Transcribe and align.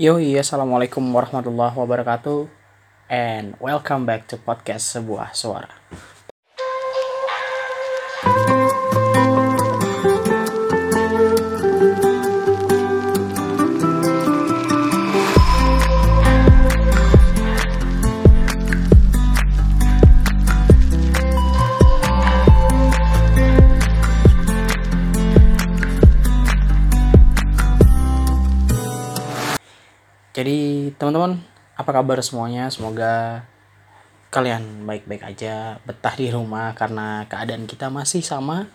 Yo, 0.00 0.16
assalamualaikum 0.16 1.04
warahmatullahi 1.12 1.76
wabarakatuh, 1.76 2.48
and 3.12 3.52
welcome 3.60 4.08
back 4.08 4.24
to 4.24 4.40
podcast 4.40 4.96
sebuah 4.96 5.36
suara. 5.36 5.76
Teman-teman, 31.10 31.42
apa 31.74 31.90
kabar 31.90 32.22
semuanya? 32.22 32.70
Semoga 32.70 33.42
kalian 34.30 34.86
baik-baik 34.86 35.26
aja, 35.26 35.82
betah 35.82 36.14
di 36.14 36.30
rumah 36.30 36.70
karena 36.78 37.26
keadaan 37.26 37.66
kita 37.66 37.90
masih 37.90 38.22
sama, 38.22 38.70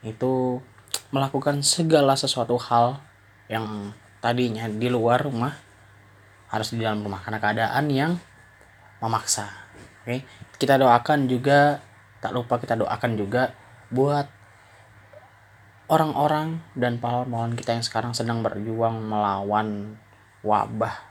itu 0.00 0.64
melakukan 1.12 1.60
segala 1.60 2.16
sesuatu 2.16 2.56
hal 2.56 3.04
yang 3.52 3.92
tadinya 4.24 4.64
di 4.64 4.88
luar 4.88 5.28
rumah 5.28 5.60
harus 6.48 6.72
di 6.72 6.80
dalam 6.80 7.04
rumah 7.04 7.20
karena 7.20 7.36
keadaan 7.36 7.84
yang 7.92 8.16
memaksa. 9.04 9.52
Oke, 10.00 10.24
kita 10.56 10.80
doakan 10.80 11.28
juga, 11.28 11.84
tak 12.24 12.32
lupa 12.32 12.56
kita 12.56 12.80
doakan 12.80 13.12
juga 13.12 13.52
buat 13.92 14.24
orang-orang 15.92 16.64
dan 16.72 16.96
pahlawan-pahlawan 16.96 17.60
kita 17.60 17.76
yang 17.76 17.84
sekarang 17.84 18.16
sedang 18.16 18.40
berjuang 18.40 19.04
melawan 19.04 20.00
wabah 20.40 21.07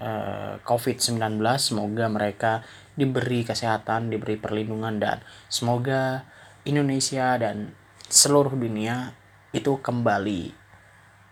eh, 0.00 0.54
COVID-19 0.62 1.40
semoga 1.58 2.06
mereka 2.10 2.52
diberi 2.94 3.42
kesehatan, 3.42 4.10
diberi 4.10 4.38
perlindungan 4.38 5.02
dan 5.02 5.18
semoga 5.50 6.24
Indonesia 6.64 7.34
dan 7.36 7.74
seluruh 8.06 8.54
dunia 8.54 9.12
itu 9.54 9.78
kembali 9.78 10.54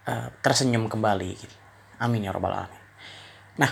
uh, 0.07 0.29
tersenyum 0.43 0.87
kembali. 0.91 1.39
Amin 2.03 2.27
ya 2.27 2.35
robbal 2.35 2.55
alamin. 2.55 2.83
Nah, 3.59 3.71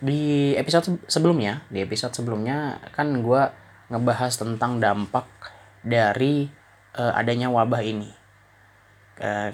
di 0.00 0.52
episode 0.56 1.04
sebelumnya, 1.08 1.64
di 1.68 1.84
episode 1.84 2.12
sebelumnya 2.16 2.80
kan 2.92 3.12
gue 3.20 3.42
ngebahas 3.92 4.32
tentang 4.36 4.80
dampak 4.80 5.28
dari 5.84 6.48
uh, 6.96 7.12
adanya 7.12 7.52
wabah 7.52 7.84
ini. 7.84 8.10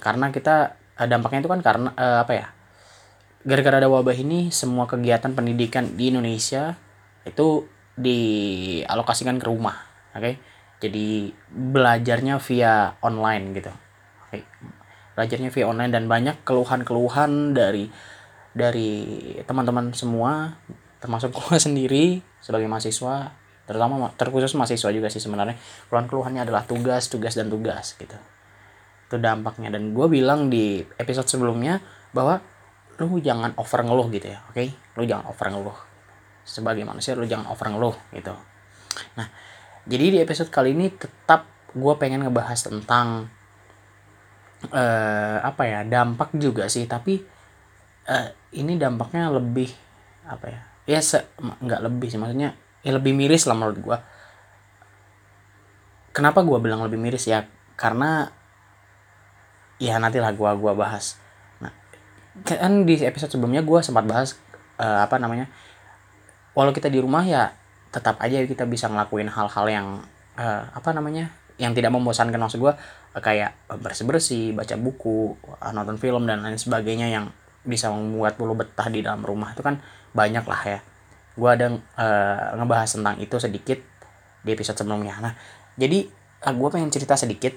Karena 0.00 0.32
kita 0.32 0.80
dampaknya 0.96 1.44
itu 1.44 1.50
kan 1.50 1.60
karena 1.60 1.90
apa 1.92 2.32
ya? 2.32 2.46
Gara-gara 3.46 3.78
ada 3.78 3.90
wabah 3.90 4.16
ini 4.18 4.50
semua 4.50 4.90
kegiatan 4.90 5.30
pendidikan 5.30 5.94
di 5.94 6.10
Indonesia 6.10 6.74
itu 7.22 7.66
dialokasikan 7.94 9.38
ke 9.38 9.46
rumah 9.46 9.78
oke 10.14 10.22
okay? 10.22 10.34
jadi 10.82 11.30
belajarnya 11.50 12.42
via 12.42 12.98
online 13.02 13.44
gitu 13.54 13.70
oke 13.70 14.30
okay? 14.30 14.42
belajarnya 15.14 15.50
via 15.54 15.66
online 15.70 15.92
dan 15.94 16.10
banyak 16.10 16.42
keluhan-keluhan 16.42 17.54
dari 17.54 17.90
dari 18.54 18.90
teman-teman 19.46 19.94
semua 19.94 20.58
termasuk 20.98 21.30
gue 21.38 21.56
sendiri 21.58 22.04
sebagai 22.42 22.66
mahasiswa 22.66 23.34
terutama 23.68 24.10
terkhusus 24.16 24.56
mahasiswa 24.56 24.90
juga 24.90 25.12
sih 25.12 25.20
sebenarnya 25.20 25.54
keluhan-keluhannya 25.92 26.42
adalah 26.42 26.64
tugas 26.64 27.06
tugas 27.12 27.36
dan 27.36 27.52
tugas 27.52 27.94
gitu 28.00 28.16
itu 29.08 29.16
dampaknya 29.20 29.72
dan 29.72 29.92
gue 29.92 30.06
bilang 30.08 30.48
di 30.48 30.84
episode 30.96 31.28
sebelumnya 31.28 31.80
bahwa 32.12 32.40
lu 32.98 33.22
jangan 33.22 33.54
over 33.54 33.80
ngeluh 33.86 34.08
gitu 34.10 34.26
ya 34.34 34.42
oke? 34.50 34.58
Okay? 34.58 34.68
lu 34.98 35.02
jangan 35.06 35.30
over 35.30 35.46
ngeluh 35.48 35.78
sebagai 36.42 36.82
manusia 36.82 37.14
lu 37.14 37.28
jangan 37.28 37.46
over 37.52 37.66
ngeluh 37.70 37.96
gitu. 38.10 38.34
Nah 39.14 39.28
jadi 39.88 40.04
di 40.12 40.18
episode 40.20 40.50
kali 40.50 40.74
ini 40.74 40.90
tetap 40.92 41.46
gue 41.72 41.94
pengen 42.00 42.26
ngebahas 42.26 42.58
tentang 42.66 43.30
uh, 44.72 45.38
apa 45.40 45.62
ya 45.64 45.80
dampak 45.86 46.34
juga 46.34 46.66
sih. 46.66 46.88
Tapi 46.90 47.22
uh, 48.10 48.28
ini 48.58 48.74
dampaknya 48.74 49.30
lebih 49.30 49.70
apa 50.28 50.46
ya 50.50 50.60
ya 50.88 51.00
se 51.04 51.22
nggak 51.38 51.80
lebih 51.86 52.08
sih. 52.10 52.18
Maksudnya 52.18 52.56
ya 52.82 52.90
lebih 52.96 53.14
miris 53.14 53.46
lah 53.46 53.54
menurut 53.54 53.78
gue 53.78 53.98
kenapa 56.18 56.42
gue 56.42 56.58
bilang 56.58 56.82
lebih 56.82 56.98
miris 56.98 57.30
ya? 57.30 57.46
Karena 57.78 58.26
ya 59.78 59.94
nantilah 60.02 60.34
gue 60.34 60.50
gua 60.58 60.74
bahas 60.74 61.14
kan 62.44 62.84
di 62.84 63.00
episode 63.02 63.32
sebelumnya 63.32 63.64
gue 63.64 63.80
sempat 63.80 64.04
bahas 64.04 64.36
uh, 64.78 65.02
apa 65.02 65.18
namanya 65.18 65.50
walau 66.54 66.74
kita 66.74 66.90
di 66.90 66.98
rumah 66.98 67.22
ya 67.22 67.54
tetap 67.88 68.20
aja 68.20 68.44
kita 68.44 68.68
bisa 68.68 68.90
ngelakuin 68.90 69.30
hal-hal 69.32 69.66
yang 69.70 69.86
uh, 70.36 70.62
apa 70.74 70.90
namanya 70.92 71.32
yang 71.58 71.74
tidak 71.74 71.90
membosankan 71.90 72.38
maksud 72.38 72.62
gue 72.62 72.72
uh, 72.72 73.22
kayak 73.22 73.58
bersih 73.82 74.06
bersih 74.06 74.44
baca 74.54 74.78
buku 74.78 75.34
uh, 75.58 75.72
nonton 75.74 75.98
film 75.98 76.24
dan 76.24 76.40
lain 76.44 76.56
sebagainya 76.56 77.10
yang 77.10 77.34
bisa 77.66 77.90
membuat 77.90 78.38
bulu 78.38 78.54
betah 78.54 78.86
di 78.88 79.02
dalam 79.02 79.20
rumah. 79.26 79.52
Itu 79.52 79.66
kan 79.66 79.82
banyak 80.14 80.44
lah 80.46 80.62
ya. 80.64 80.78
Gue 81.34 81.50
ada 81.50 81.74
uh, 81.74 82.42
ngebahas 82.56 82.88
tentang 82.94 83.18
itu 83.18 83.36
sedikit 83.42 83.78
di 84.46 84.50
episode 84.54 84.78
sebelumnya. 84.78 85.18
Nah 85.18 85.32
jadi 85.74 86.06
uh, 86.46 86.54
gue 86.54 86.68
pengen 86.70 86.90
cerita 86.94 87.18
sedikit. 87.18 87.52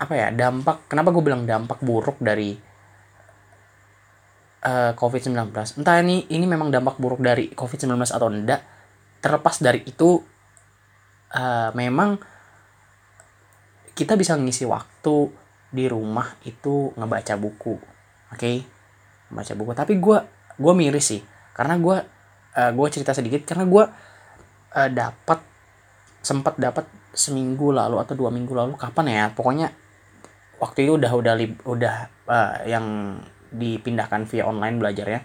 Apa 0.00 0.12
ya 0.18 0.28
dampak 0.34 0.90
kenapa 0.90 1.14
gue 1.14 1.22
bilang 1.22 1.46
dampak 1.46 1.78
buruk 1.84 2.18
dari 2.18 2.58
uh, 4.62 4.90
eh, 4.90 4.92
COVID-19. 4.94 5.52
Entah 5.82 5.96
ini 6.00 6.26
ini 6.30 6.46
memang 6.46 6.70
dampak 6.70 6.98
buruk 6.98 7.20
dari 7.22 7.50
COVID-19 7.52 7.98
atau 8.10 8.28
enggak. 8.30 8.60
Terlepas 9.22 9.62
dari 9.62 9.86
itu 9.86 10.18
uh, 11.34 11.70
memang 11.74 12.18
kita 13.92 14.16
bisa 14.16 14.34
ngisi 14.34 14.66
waktu 14.66 15.30
di 15.72 15.84
rumah 15.86 16.38
itu 16.46 16.90
ngebaca 16.96 17.34
buku. 17.38 17.74
Oke? 18.32 18.38
Okay? 18.38 18.56
Baca 19.30 19.52
buku. 19.54 19.72
Tapi 19.74 19.92
gue 19.98 20.18
gue 20.58 20.72
miris 20.74 21.06
sih. 21.06 21.22
Karena 21.52 21.76
gue 21.78 21.96
uh, 22.56 22.70
gue 22.72 22.86
cerita 22.90 23.12
sedikit 23.12 23.44
karena 23.44 23.64
gue 23.68 23.84
uh, 24.74 24.90
dapat 24.90 25.38
sempat 26.22 26.54
dapat 26.56 26.86
seminggu 27.12 27.74
lalu 27.74 28.00
atau 28.00 28.14
dua 28.16 28.32
minggu 28.32 28.54
lalu 28.56 28.78
kapan 28.78 29.06
ya 29.10 29.24
pokoknya 29.34 29.68
waktu 30.62 30.86
itu 30.88 30.96
udah 30.96 31.12
udah 31.12 31.34
udah 31.66 31.96
uh, 32.30 32.54
yang 32.64 33.18
dipindahkan 33.52 34.24
via 34.24 34.48
online 34.48 34.80
belajarnya 34.80 35.20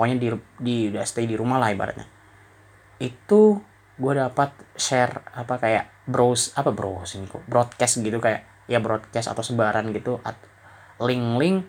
pokoknya 0.00 0.16
di 0.16 0.28
di 0.56 0.76
udah 0.88 1.04
stay 1.04 1.28
di 1.28 1.36
rumah 1.36 1.60
lah 1.60 1.76
ibaratnya. 1.76 2.08
Itu 2.96 3.60
gue 4.00 4.12
dapat 4.16 4.56
share 4.72 5.28
apa 5.36 5.60
kayak 5.60 6.08
browse 6.08 6.56
apa 6.56 6.72
browsing 6.72 7.28
kok? 7.28 7.44
Broadcast 7.44 8.00
gitu 8.00 8.16
kayak 8.16 8.64
ya 8.64 8.80
broadcast 8.80 9.28
atau 9.28 9.44
sebaran 9.44 9.92
gitu 9.92 10.16
link-link 11.04 11.68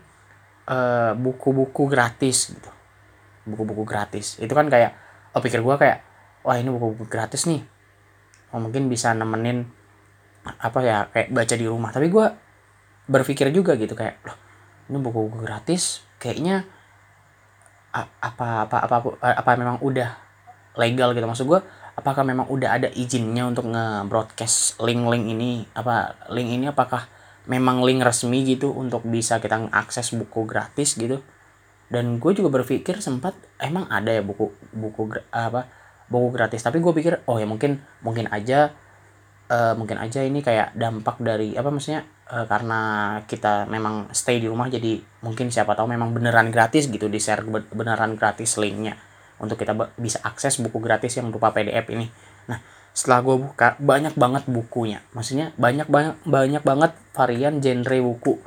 uh, 0.72 1.12
buku-buku 1.20 1.92
gratis 1.92 2.56
gitu. 2.56 2.72
Buku-buku 3.44 3.84
gratis. 3.84 4.40
Itu 4.40 4.56
kan 4.56 4.72
kayak 4.72 4.96
oh 5.36 5.44
pikir 5.44 5.60
gue 5.60 5.76
kayak 5.76 6.00
wah 6.48 6.56
ini 6.56 6.72
buku-buku 6.72 7.12
gratis 7.12 7.44
nih. 7.52 7.68
Oh, 8.56 8.64
mungkin 8.64 8.88
bisa 8.88 9.12
nemenin 9.12 9.68
apa 10.44 10.80
ya 10.84 11.12
kayak 11.12 11.36
baca 11.36 11.56
di 11.60 11.68
rumah. 11.68 11.92
Tapi 11.92 12.08
gue 12.08 12.26
berpikir 13.12 13.52
juga 13.52 13.76
gitu 13.76 13.92
kayak 13.92 14.24
loh 14.24 14.51
ini 14.92 15.00
buku-buku 15.00 15.48
gratis 15.48 16.04
kayaknya 16.20 16.68
apa 17.96 18.68
apa 18.68 18.78
apa 18.84 18.96
apa, 19.00 19.10
apa 19.20 19.52
memang 19.56 19.80
udah 19.80 20.12
legal 20.76 21.12
gitu. 21.16 21.28
Maksud 21.28 21.48
gue 21.48 21.60
apakah 21.96 22.24
memang 22.24 22.48
udah 22.48 22.80
ada 22.80 22.88
izinnya 22.92 23.48
untuk 23.48 23.68
nge-broadcast 23.72 24.80
link-link 24.80 25.26
ini? 25.28 25.68
Apa 25.76 26.16
link 26.32 26.52
ini 26.52 26.72
apakah 26.72 27.08
memang 27.48 27.84
link 27.84 28.00
resmi 28.04 28.48
gitu 28.48 28.72
untuk 28.72 29.04
bisa 29.08 29.40
kita 29.44 29.68
akses 29.72 30.16
buku 30.16 30.48
gratis 30.48 30.96
gitu? 30.96 31.20
Dan 31.92 32.24
gue 32.24 32.32
juga 32.32 32.64
berpikir 32.64 33.04
sempat 33.04 33.36
emang 33.60 33.88
ada 33.92 34.16
ya 34.16 34.24
buku 34.24 34.52
buku 34.72 35.12
apa 35.32 35.68
buku 36.08 36.32
gratis. 36.32 36.64
Tapi 36.64 36.80
gue 36.80 36.94
pikir 36.96 37.28
oh 37.28 37.36
ya 37.36 37.48
mungkin 37.48 37.84
mungkin 38.00 38.32
aja 38.32 38.72
uh, 39.52 39.74
mungkin 39.76 40.00
aja 40.00 40.24
ini 40.24 40.40
kayak 40.40 40.74
dampak 40.80 41.20
dari 41.20 41.52
apa 41.60 41.68
maksudnya 41.68 42.08
uh, 42.32 42.48
karena 42.48 42.80
kita 43.28 43.68
memang 43.68 44.08
stay 44.16 44.40
di 44.40 44.48
rumah 44.48 44.72
jadi 44.72 45.04
mungkin 45.28 45.52
siapa 45.52 45.76
tahu 45.76 45.92
memang 45.92 46.16
beneran 46.16 46.48
gratis 46.50 46.88
gitu 46.88 47.12
di 47.12 47.20
share 47.20 47.44
beneran 47.76 48.16
gratis 48.16 48.56
linknya 48.56 48.96
untuk 49.42 49.60
kita 49.60 49.76
bisa 49.98 50.24
akses 50.24 50.62
buku 50.62 50.78
gratis 50.80 51.18
yang 51.18 51.34
berupa 51.34 51.50
PDF 51.52 51.90
ini. 51.92 52.08
Nah 52.46 52.62
setelah 52.94 53.26
gue 53.26 53.36
buka 53.42 53.68
banyak 53.82 54.14
banget 54.14 54.44
bukunya, 54.46 55.02
maksudnya 55.18 55.50
banyak 55.58 55.90
banyak 55.90 56.16
banyak 56.28 56.62
banget 56.62 56.92
varian 57.16 57.58
genre 57.58 57.98
buku, 58.04 58.38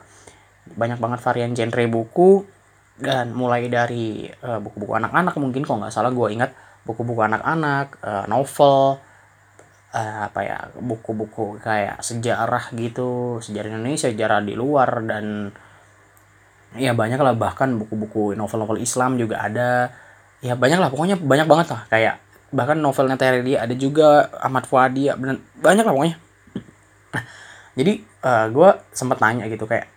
banyak 0.78 1.00
banget 1.02 1.20
varian 1.24 1.52
genre 1.56 1.84
buku 1.90 2.46
dan 2.94 3.34
mulai 3.34 3.66
dari 3.66 4.30
eh, 4.30 4.58
buku-buku 4.62 4.94
anak-anak 4.94 5.34
mungkin 5.42 5.66
kok 5.66 5.80
nggak 5.82 5.90
salah 5.90 6.14
gue 6.14 6.28
ingat 6.30 6.54
buku-buku 6.84 7.24
anak-anak, 7.24 7.96
uh, 8.04 8.24
novel, 8.28 9.00
uh, 9.94 10.26
apa 10.26 10.40
ya 10.42 10.58
buku-buku 10.74 11.62
kayak 11.62 12.02
sejarah 12.02 12.74
gitu 12.74 13.38
sejarah 13.38 13.70
Indonesia 13.70 14.10
sejarah 14.10 14.42
di 14.42 14.58
luar 14.58 15.06
dan 15.06 15.54
ya 16.74 16.90
banyak 16.90 17.22
lah 17.22 17.38
bahkan 17.38 17.78
buku-buku 17.78 18.34
novel-novel 18.34 18.82
Islam 18.82 19.14
juga 19.14 19.46
ada. 19.46 19.94
Ya 20.44 20.58
banyak 20.58 20.76
lah 20.76 20.92
pokoknya 20.92 21.16
banyak 21.16 21.46
banget 21.48 21.72
lah 21.72 21.82
kayak 21.88 22.20
bahkan 22.52 22.76
novelnya 22.76 23.16
Terelia 23.16 23.64
ada 23.64 23.72
juga 23.74 24.28
Ahmad 24.42 24.68
Fuadi 24.68 25.08
ya 25.08 25.16
banyak 25.16 25.84
lah 25.86 25.94
pokoknya. 25.94 26.16
Nah 27.14 27.24
jadi 27.78 27.92
uh, 28.26 28.28
eh, 28.28 28.46
gue 28.52 28.68
sempat 28.92 29.22
nanya 29.24 29.48
gitu 29.48 29.64
kayak 29.64 29.88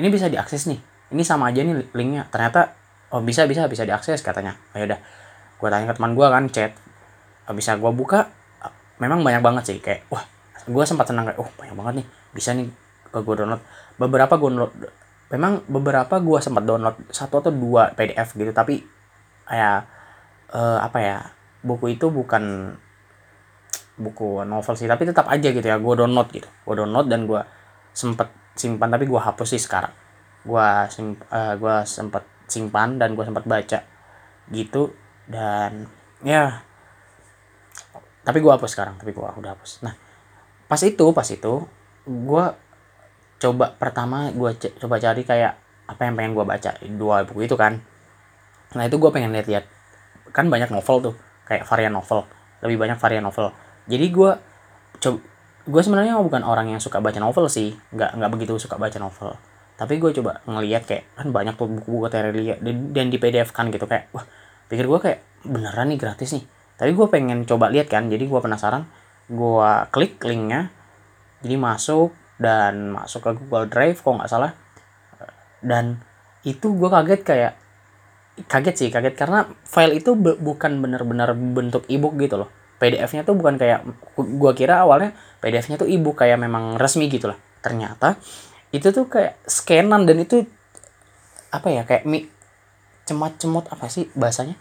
ini 0.00 0.08
bisa 0.08 0.30
diakses 0.30 0.70
nih? 0.70 0.80
Ini 1.12 1.22
sama 1.22 1.52
aja 1.52 1.60
nih 1.60 1.92
linknya. 1.92 2.30
Ternyata 2.32 2.72
oh 3.12 3.20
bisa 3.20 3.44
bisa 3.44 3.68
bisa 3.68 3.84
diakses 3.84 4.24
katanya. 4.24 4.56
Oh, 4.72 4.80
ya 4.80 4.88
udah. 4.88 5.00
Gue 5.60 5.68
tanya 5.68 5.90
ke 5.92 5.94
teman 6.00 6.16
gue 6.16 6.26
kan 6.26 6.44
chat 6.48 6.72
oh, 7.50 7.54
bisa 7.54 7.76
gue 7.76 7.92
buka 7.92 8.32
memang 8.98 9.26
banyak 9.26 9.42
banget 9.42 9.64
sih 9.66 9.78
kayak 9.82 10.06
wah 10.10 10.22
gue 10.64 10.84
sempat 10.86 11.10
senang 11.10 11.28
kayak 11.28 11.38
oh 11.40 11.50
banyak 11.58 11.74
banget 11.76 11.94
nih 12.02 12.06
bisa 12.34 12.50
nih 12.54 12.68
gue 13.14 13.34
download. 13.34 13.62
Beberapa 13.98 14.34
gue 14.38 14.48
download 14.50 14.74
memang 15.34 15.66
beberapa 15.66 16.20
gue 16.22 16.38
sempat 16.38 16.62
download 16.62 17.10
satu 17.10 17.42
atau 17.42 17.52
dua 17.52 17.90
PDF 17.96 18.36
gitu 18.38 18.52
tapi 18.54 18.82
kayak 19.48 19.86
uh, 20.54 20.78
apa 20.80 20.98
ya 21.00 21.18
buku 21.64 21.96
itu 21.96 22.12
bukan 22.12 22.76
buku 23.94 24.42
novel 24.42 24.74
sih 24.74 24.90
tapi 24.90 25.06
tetap 25.06 25.30
aja 25.30 25.48
gitu 25.50 25.64
ya 25.64 25.78
gue 25.78 25.94
download 25.94 26.28
gitu. 26.30 26.48
Gue 26.66 26.74
download 26.78 27.06
dan 27.10 27.26
gue 27.26 27.40
sempet 27.94 28.30
simpan 28.54 28.90
tapi 28.90 29.06
gue 29.06 29.20
hapus 29.20 29.58
sih 29.58 29.62
sekarang. 29.62 29.94
Gue 30.44 30.66
sim 30.90 31.18
uh, 31.30 31.54
gue 31.58 31.76
sempet 31.86 32.22
simpan 32.46 33.00
dan 33.00 33.16
gue 33.16 33.24
sempat 33.24 33.46
baca 33.48 33.80
gitu 34.52 34.92
dan 35.24 35.88
ya 36.20 36.60
tapi 38.24 38.40
gue 38.40 38.50
hapus 38.50 38.72
sekarang 38.72 38.96
tapi 38.96 39.12
gue 39.12 39.22
udah 39.22 39.52
hapus. 39.54 39.84
Nah 39.84 39.94
pas 40.64 40.80
itu 40.80 41.06
pas 41.12 41.28
itu 41.28 41.54
gue 42.08 42.44
coba 43.38 43.66
pertama 43.76 44.32
gue 44.32 44.50
coba 44.80 44.96
cari 44.96 45.22
kayak 45.22 45.52
apa 45.84 46.00
yang 46.08 46.16
pengen 46.16 46.32
gue 46.32 46.44
baca 46.48 46.70
dua 46.96 47.28
buku 47.28 47.44
itu 47.44 47.54
kan. 47.54 47.84
Nah 48.74 48.82
itu 48.88 48.96
gue 48.96 49.10
pengen 49.12 49.30
lihat-lihat 49.36 49.68
kan 50.32 50.48
banyak 50.48 50.72
novel 50.72 51.12
tuh 51.12 51.14
kayak 51.44 51.68
varian 51.68 51.92
novel 51.92 52.24
lebih 52.64 52.80
banyak 52.80 52.96
varian 52.96 53.22
novel. 53.28 53.52
Jadi 53.84 54.06
gue 54.08 54.30
coba 55.04 55.18
gue 55.64 55.80
sebenarnya 55.80 56.20
bukan 56.20 56.44
orang 56.44 56.72
yang 56.76 56.80
suka 56.80 57.00
baca 57.00 57.16
novel 57.20 57.48
sih 57.48 57.72
nggak 57.92 58.20
nggak 58.20 58.30
begitu 58.32 58.56
suka 58.56 58.80
baca 58.80 58.96
novel. 58.96 59.36
Tapi 59.76 60.00
gue 60.00 60.10
coba 60.16 60.40
ngeliat 60.48 60.88
kayak 60.88 61.04
kan 61.12 61.28
banyak 61.28 61.54
tuh 61.60 61.68
buku-buku 61.68 62.08
Terelia 62.08 62.56
dan 62.64 63.06
di 63.12 63.18
PDF 63.20 63.52
kan 63.52 63.68
gitu 63.68 63.84
kayak 63.84 64.08
wah 64.16 64.24
pikir 64.72 64.88
gue 64.88 64.98
kayak 65.00 65.20
beneran 65.44 65.92
nih 65.92 66.00
gratis 66.00 66.32
nih 66.32 66.44
tapi 66.74 66.90
gue 66.90 67.06
pengen 67.06 67.46
coba 67.46 67.70
lihat 67.70 67.86
kan 67.86 68.10
jadi 68.10 68.26
gue 68.26 68.40
penasaran. 68.42 68.86
Gue 69.30 69.70
klik 69.94 70.18
linknya 70.26 70.74
jadi 71.40 71.56
masuk 71.56 72.12
dan 72.36 72.90
masuk 72.92 73.24
ke 73.24 73.30
Google 73.38 73.70
Drive 73.70 74.02
kok 74.02 74.14
nggak 74.14 74.30
salah. 74.30 74.52
Dan 75.62 76.02
itu 76.42 76.74
gue 76.74 76.88
kaget 76.90 77.20
kayak 77.22 77.52
kaget 78.50 78.74
sih 78.74 78.88
kaget. 78.90 79.14
Karena 79.14 79.46
file 79.64 80.02
itu 80.02 80.18
bukan 80.18 80.82
benar-benar 80.82 81.32
bentuk 81.32 81.86
ebook 81.86 82.18
gitu 82.18 82.42
loh. 82.42 82.50
PDF-nya 82.74 83.22
tuh 83.22 83.38
bukan 83.38 83.54
kayak 83.54 83.86
gue 84.18 84.52
kira 84.58 84.82
awalnya 84.82 85.14
PDF-nya 85.38 85.78
tuh 85.78 85.86
ebook 85.86 86.20
kayak 86.20 86.42
memang 86.42 86.74
resmi 86.74 87.06
gitu 87.06 87.30
lah. 87.30 87.38
Ternyata 87.62 88.18
itu 88.74 88.90
tuh 88.90 89.06
kayak 89.06 89.38
scanan 89.46 90.02
dan 90.04 90.18
itu 90.18 90.42
apa 91.54 91.70
ya 91.70 91.86
kayak 91.86 92.02
mi 92.02 92.26
cemat 93.06 93.38
cemut 93.38 93.70
apa 93.70 93.86
sih 93.86 94.10
bahasanya 94.18 94.58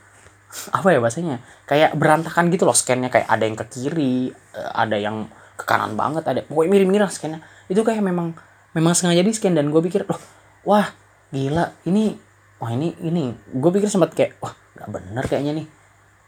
apa 0.69 0.88
ya 0.94 1.00
bahasanya? 1.01 1.41
Kayak 1.65 1.97
berantakan 1.97 2.53
gitu 2.53 2.63
loh 2.69 2.77
scannya. 2.77 3.09
Kayak 3.09 3.27
ada 3.29 3.44
yang 3.44 3.57
ke 3.57 3.65
kiri 3.69 4.29
eh, 4.31 4.71
ada 4.73 4.97
yang 4.97 5.27
ke 5.53 5.63
kanan 5.69 5.94
banget 5.94 6.25
ada 6.25 6.41
pokoknya 6.45 6.69
mirip-mirip 6.69 7.09
scannya. 7.09 7.41
Itu 7.69 7.81
kayak 7.85 8.01
memang 8.01 8.38
memang 8.73 8.94
sengaja 8.97 9.21
di 9.21 9.33
scan 9.33 9.53
dan 9.53 9.69
gue 9.69 9.81
pikir 9.85 10.09
loh 10.09 10.17
wah 10.65 10.89
gila 11.29 11.73
ini 11.85 12.17
wah 12.57 12.71
ini 12.73 12.94
ini. 13.05 13.33
Gue 13.53 13.69
pikir 13.73 13.89
sempat 13.89 14.13
kayak 14.17 14.38
wah 14.41 14.53
nggak 14.53 14.89
bener 14.89 15.23
kayaknya 15.29 15.53
nih. 15.63 15.67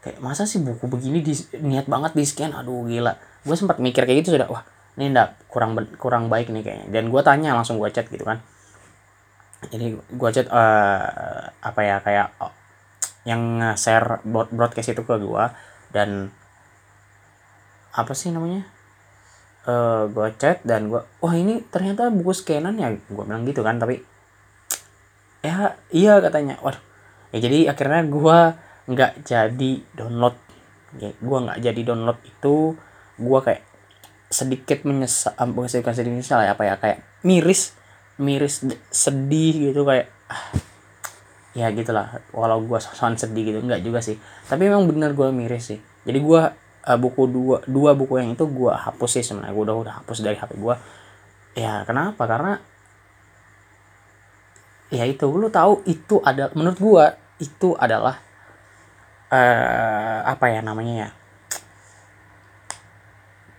Kayak 0.02 0.18
masa 0.22 0.46
sih 0.46 0.62
buku 0.62 0.86
begini 0.86 1.18
di, 1.18 1.34
niat 1.58 1.90
banget 1.90 2.14
di 2.14 2.22
scan 2.22 2.54
aduh 2.54 2.86
gila. 2.86 3.18
Gue 3.42 3.56
sempat 3.58 3.82
mikir 3.82 4.06
kayak 4.06 4.22
gitu 4.22 4.38
sudah 4.38 4.46
wah 4.46 4.62
ini 4.96 5.12
ndak 5.12 5.50
kurang 5.50 5.76
kurang 5.98 6.30
baik 6.30 6.50
nih 6.54 6.62
kayaknya. 6.62 6.86
Dan 6.90 7.10
gue 7.10 7.22
tanya 7.26 7.54
langsung 7.54 7.82
gue 7.82 7.90
chat 7.90 8.06
gitu 8.06 8.22
kan. 8.22 8.38
Jadi 9.66 9.98
gue 9.98 10.30
chat 10.30 10.46
uh, 10.52 11.50
apa 11.58 11.80
ya 11.82 11.96
kayak 11.98 12.30
yang 13.26 13.58
share 13.74 14.22
broadcast 14.24 14.94
itu 14.94 15.02
ke 15.02 15.14
gue 15.18 15.44
dan 15.90 16.30
apa 17.90 18.12
sih 18.14 18.30
namanya? 18.30 18.62
Uh, 19.66 20.06
eh, 20.06 20.14
gue 20.14 20.26
chat 20.38 20.62
dan 20.62 20.86
gue 20.86 21.02
wah 21.02 21.34
ini 21.34 21.58
ternyata 21.66 22.06
buku 22.14 22.30
scanan 22.30 22.78
ya? 22.78 22.94
Gue 23.10 23.26
bilang 23.26 23.42
gitu 23.42 23.66
kan 23.66 23.82
tapi 23.82 23.98
ya 25.42 25.74
iya 25.90 26.22
katanya. 26.22 26.62
Waduh. 26.62 26.80
Ya 27.34 27.38
jadi 27.42 27.74
akhirnya 27.74 28.06
gue 28.06 28.38
nggak 28.86 29.12
jadi 29.26 29.70
download. 29.98 30.38
Ya, 31.02 31.10
gue 31.18 31.38
nggak 31.50 31.58
jadi 31.60 31.80
download 31.82 32.18
itu 32.22 32.78
gue 33.18 33.38
kayak 33.42 33.62
sedikit 34.30 34.86
menyesal 34.86 35.34
bukan 35.50 35.70
sedikit 35.70 35.94
menyesal 36.06 36.42
ya 36.42 36.54
apa 36.54 36.62
ya 36.66 36.74
kayak 36.78 36.98
miris 37.22 37.74
miris 38.18 38.64
sedih 38.90 39.70
gitu 39.70 39.86
kayak 39.86 40.10
ah, 40.26 40.50
ya 41.56 41.72
gitulah. 41.72 42.20
Walau 42.36 42.60
gue 42.60 42.76
soal 42.76 43.16
sedih 43.16 43.42
gitu 43.48 43.58
nggak 43.64 43.80
juga 43.80 44.04
sih. 44.04 44.20
Tapi 44.44 44.68
memang 44.68 44.84
bener 44.84 45.16
gue 45.16 45.32
miris 45.32 45.72
sih. 45.72 45.80
Jadi 46.04 46.18
gue 46.20 46.42
uh, 46.84 46.98
buku 47.00 47.22
dua 47.32 47.56
dua 47.64 47.96
buku 47.96 48.20
yang 48.20 48.36
itu 48.36 48.44
gue 48.44 48.72
hapus 48.72 49.10
sih 49.20 49.24
sebenarnya. 49.24 49.56
Gue 49.56 49.64
udah 49.64 49.76
udah 49.80 49.94
hapus 50.04 50.20
dari 50.20 50.36
hp 50.36 50.52
gue 50.52 50.74
ya 51.56 51.82
kenapa? 51.88 52.28
Karena 52.28 52.60
ya 54.92 55.02
itu 55.08 55.24
lu 55.32 55.48
tahu 55.48 55.80
itu 55.88 56.20
ada 56.20 56.52
menurut 56.52 56.78
gue 56.78 57.04
itu 57.40 57.72
adalah 57.80 58.20
uh, 59.32 60.20
apa 60.28 60.52
ya 60.52 60.60
namanya 60.60 60.94
ya? 60.94 61.10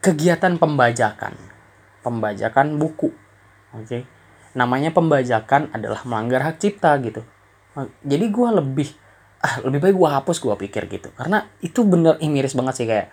Kegiatan 0.06 0.62
pembajakan. 0.62 1.34
Pembajakan 2.06 2.80
buku. 2.80 3.12
Oke? 3.76 3.84
Okay? 3.84 4.04
namanya 4.58 4.90
pembajakan 4.90 5.70
adalah 5.70 6.02
melanggar 6.02 6.42
hak 6.42 6.58
cipta 6.58 6.98
gitu 7.06 7.22
jadi 8.02 8.26
gue 8.32 8.50
lebih 8.58 8.90
ah 9.38 9.62
lebih 9.62 9.80
baik 9.80 9.96
gue 9.96 10.10
hapus 10.10 10.38
gue 10.42 10.56
pikir 10.68 10.90
gitu. 10.90 11.14
Karena 11.14 11.46
itu 11.62 11.86
bener 11.86 12.18
ini 12.22 12.42
miris 12.42 12.58
banget 12.58 12.74
sih 12.82 12.88
kayak 12.90 13.08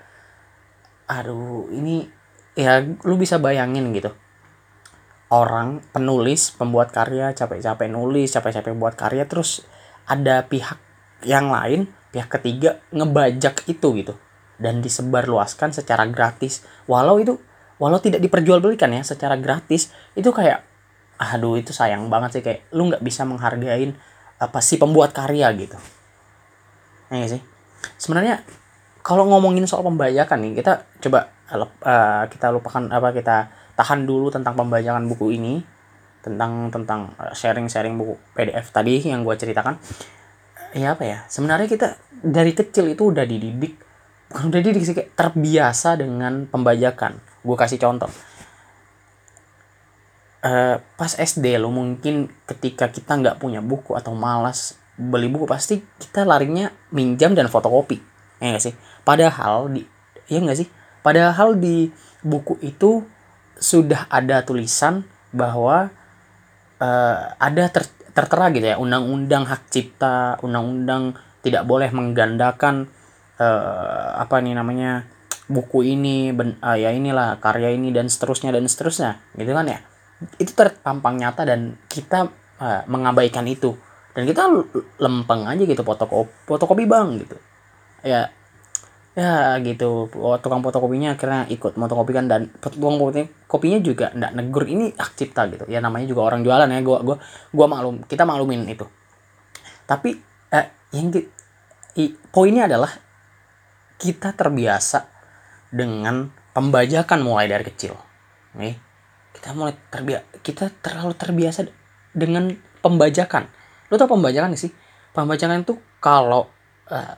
aduh 1.04 1.68
ini 1.68 2.08
ya 2.56 2.80
lu 3.04 3.14
bisa 3.20 3.36
bayangin 3.36 3.92
gitu. 3.92 4.14
Orang 5.28 5.84
penulis 5.92 6.54
pembuat 6.54 6.94
karya 6.94 7.34
capek-capek 7.36 7.88
nulis 7.90 8.32
capek-capek 8.32 8.72
buat 8.78 8.94
karya 8.96 9.28
terus 9.28 9.66
ada 10.08 10.44
pihak 10.48 10.80
yang 11.24 11.52
lain 11.52 11.88
pihak 12.14 12.30
ketiga 12.40 12.80
ngebajak 12.94 13.66
itu 13.68 13.88
gitu. 14.00 14.14
Dan 14.56 14.80
disebar 14.80 15.26
luaskan 15.26 15.74
secara 15.74 16.06
gratis. 16.08 16.62
Walau 16.86 17.18
itu 17.20 17.36
walau 17.82 17.98
tidak 17.98 18.22
diperjualbelikan 18.22 18.94
ya 18.94 19.02
secara 19.02 19.34
gratis 19.34 19.90
itu 20.14 20.30
kayak 20.30 20.62
aduh 21.18 21.58
itu 21.58 21.70
sayang 21.70 22.10
banget 22.10 22.38
sih 22.38 22.42
kayak 22.42 22.66
lu 22.74 22.90
nggak 22.90 23.02
bisa 23.02 23.22
menghargain 23.26 23.98
apa 24.40 24.58
sih 24.60 24.76
pembuat 24.76 25.14
karya 25.14 25.50
gitu. 25.54 25.78
Ya 27.12 27.26
sih? 27.28 27.42
Sebenarnya 28.00 28.42
kalau 29.04 29.28
ngomongin 29.28 29.68
soal 29.68 29.84
pembajakan 29.84 30.40
nih 30.44 30.64
kita 30.64 30.88
coba 31.04 31.30
uh, 31.52 32.24
kita 32.32 32.48
lupakan 32.50 32.88
apa 32.88 33.12
kita 33.12 33.36
tahan 33.76 34.08
dulu 34.08 34.32
tentang 34.32 34.56
pembajakan 34.56 35.04
buku 35.10 35.36
ini 35.36 35.60
tentang 36.24 36.72
tentang 36.72 37.12
eh, 37.20 37.36
sharing-sharing 37.36 38.00
buku 38.00 38.16
PDF 38.32 38.72
tadi 38.72 38.96
yang 39.04 39.22
gue 39.22 39.36
ceritakan. 39.36 39.76
Ya 40.72 40.96
apa 40.96 41.04
ya? 41.04 41.18
Sebenarnya 41.28 41.68
kita 41.68 42.00
dari 42.24 42.56
kecil 42.56 42.96
itu 42.96 43.12
udah 43.12 43.28
dididik 43.28 43.84
udah 44.34 44.58
dididik 44.58 44.82
sih 44.82 44.96
kayak 44.98 45.14
terbiasa 45.14 45.94
dengan 45.94 46.50
pembajakan 46.50 47.22
gue 47.46 47.56
kasih 47.56 47.78
contoh 47.78 48.10
uh, 50.44 50.76
pas 50.78 51.12
SD 51.16 51.56
lo 51.56 51.72
mungkin 51.72 52.28
ketika 52.44 52.92
kita 52.92 53.16
nggak 53.16 53.40
punya 53.40 53.64
buku 53.64 53.96
atau 53.96 54.12
malas 54.12 54.76
beli 54.94 55.26
buku 55.26 55.48
pasti 55.48 55.82
kita 55.98 56.22
larinya 56.22 56.70
minjam 56.94 57.34
dan 57.34 57.50
fotokopi. 57.50 57.98
Ya 58.38 58.54
gak 58.54 58.62
sih? 58.62 58.74
Padahal 59.02 59.72
di 59.72 59.82
ya 60.30 60.38
nggak 60.38 60.58
sih? 60.58 60.68
Padahal 61.02 61.58
di 61.58 61.90
buku 62.22 62.60
itu 62.62 63.02
sudah 63.58 64.06
ada 64.10 64.42
tulisan 64.46 65.02
bahwa 65.34 65.90
uh, 66.78 67.16
ada 67.38 67.64
ter, 67.70 67.84
tertera 68.14 68.50
gitu 68.54 68.66
ya 68.66 68.76
undang-undang 68.78 69.46
hak 69.46 69.70
cipta 69.70 70.38
undang-undang 70.42 71.18
tidak 71.42 71.66
boleh 71.66 71.90
menggandakan 71.90 72.88
uh, 73.38 74.16
apa 74.18 74.40
nih 74.40 74.54
namanya 74.56 75.06
buku 75.50 75.84
ini 75.84 76.32
ben, 76.32 76.56
uh, 76.64 76.78
ya 76.78 76.94
inilah 76.94 77.36
karya 77.42 77.74
ini 77.76 77.92
dan 77.92 78.08
seterusnya 78.08 78.54
dan 78.54 78.64
seterusnya 78.64 79.20
gitu 79.36 79.52
kan 79.52 79.66
ya 79.68 79.78
itu 80.38 80.52
terpampang 80.54 81.18
nyata 81.18 81.42
dan 81.44 81.76
kita 81.90 82.30
uh, 82.60 82.82
mengabaikan 82.86 83.44
itu. 83.48 83.74
Dan 84.14 84.30
kita 84.30 84.46
lempeng 85.02 85.42
aja 85.50 85.58
gitu 85.58 85.82
fotokopi 85.82 86.30
fotokopi 86.46 86.84
bang 86.86 87.18
gitu. 87.18 87.36
Ya 88.06 88.30
ya 89.18 89.58
gitu. 89.58 90.06
Oh, 90.14 90.38
tukang 90.38 90.62
fotokopinya 90.62 91.18
akhirnya 91.18 91.50
ikut 91.50 91.74
fotokopi 91.74 92.12
kan 92.14 92.30
dan 92.30 92.50
tukang 92.62 92.98
kopinya 93.50 93.78
juga 93.82 94.14
ndak 94.14 94.32
negur. 94.38 94.70
Ini 94.70 94.94
hak 94.94 95.18
cipta 95.18 95.50
gitu. 95.50 95.66
Ya 95.66 95.82
namanya 95.82 96.06
juga 96.06 96.30
orang 96.30 96.46
jualan 96.46 96.70
ya. 96.70 96.78
Gua 96.86 97.02
gua 97.02 97.16
gua 97.50 97.66
maklum 97.66 98.06
kita 98.06 98.22
maklumin 98.22 98.70
itu. 98.70 98.86
Tapi 99.84 100.14
eh, 100.54 100.66
yang 100.94 101.10
di, 101.10 101.20
i, 101.98 102.14
poinnya 102.30 102.70
adalah 102.70 102.94
kita 103.98 104.30
terbiasa 104.30 105.10
dengan 105.74 106.30
pembajakan 106.54 107.18
mulai 107.18 107.50
dari 107.50 107.66
kecil. 107.66 107.98
Nih 108.54 108.83
kita 109.34 109.50
mulai 109.52 109.74
terbiasa 109.90 110.24
kita 110.40 110.70
terlalu 110.78 111.18
terbiasa 111.18 111.66
dengan 112.14 112.54
pembajakan. 112.80 113.50
Lo 113.90 113.98
tau 113.98 114.06
pembajakan 114.06 114.54
sih? 114.54 114.70
Pembajakan 115.10 115.66
itu 115.66 115.76
kalau 115.98 116.46
uh, 116.88 117.14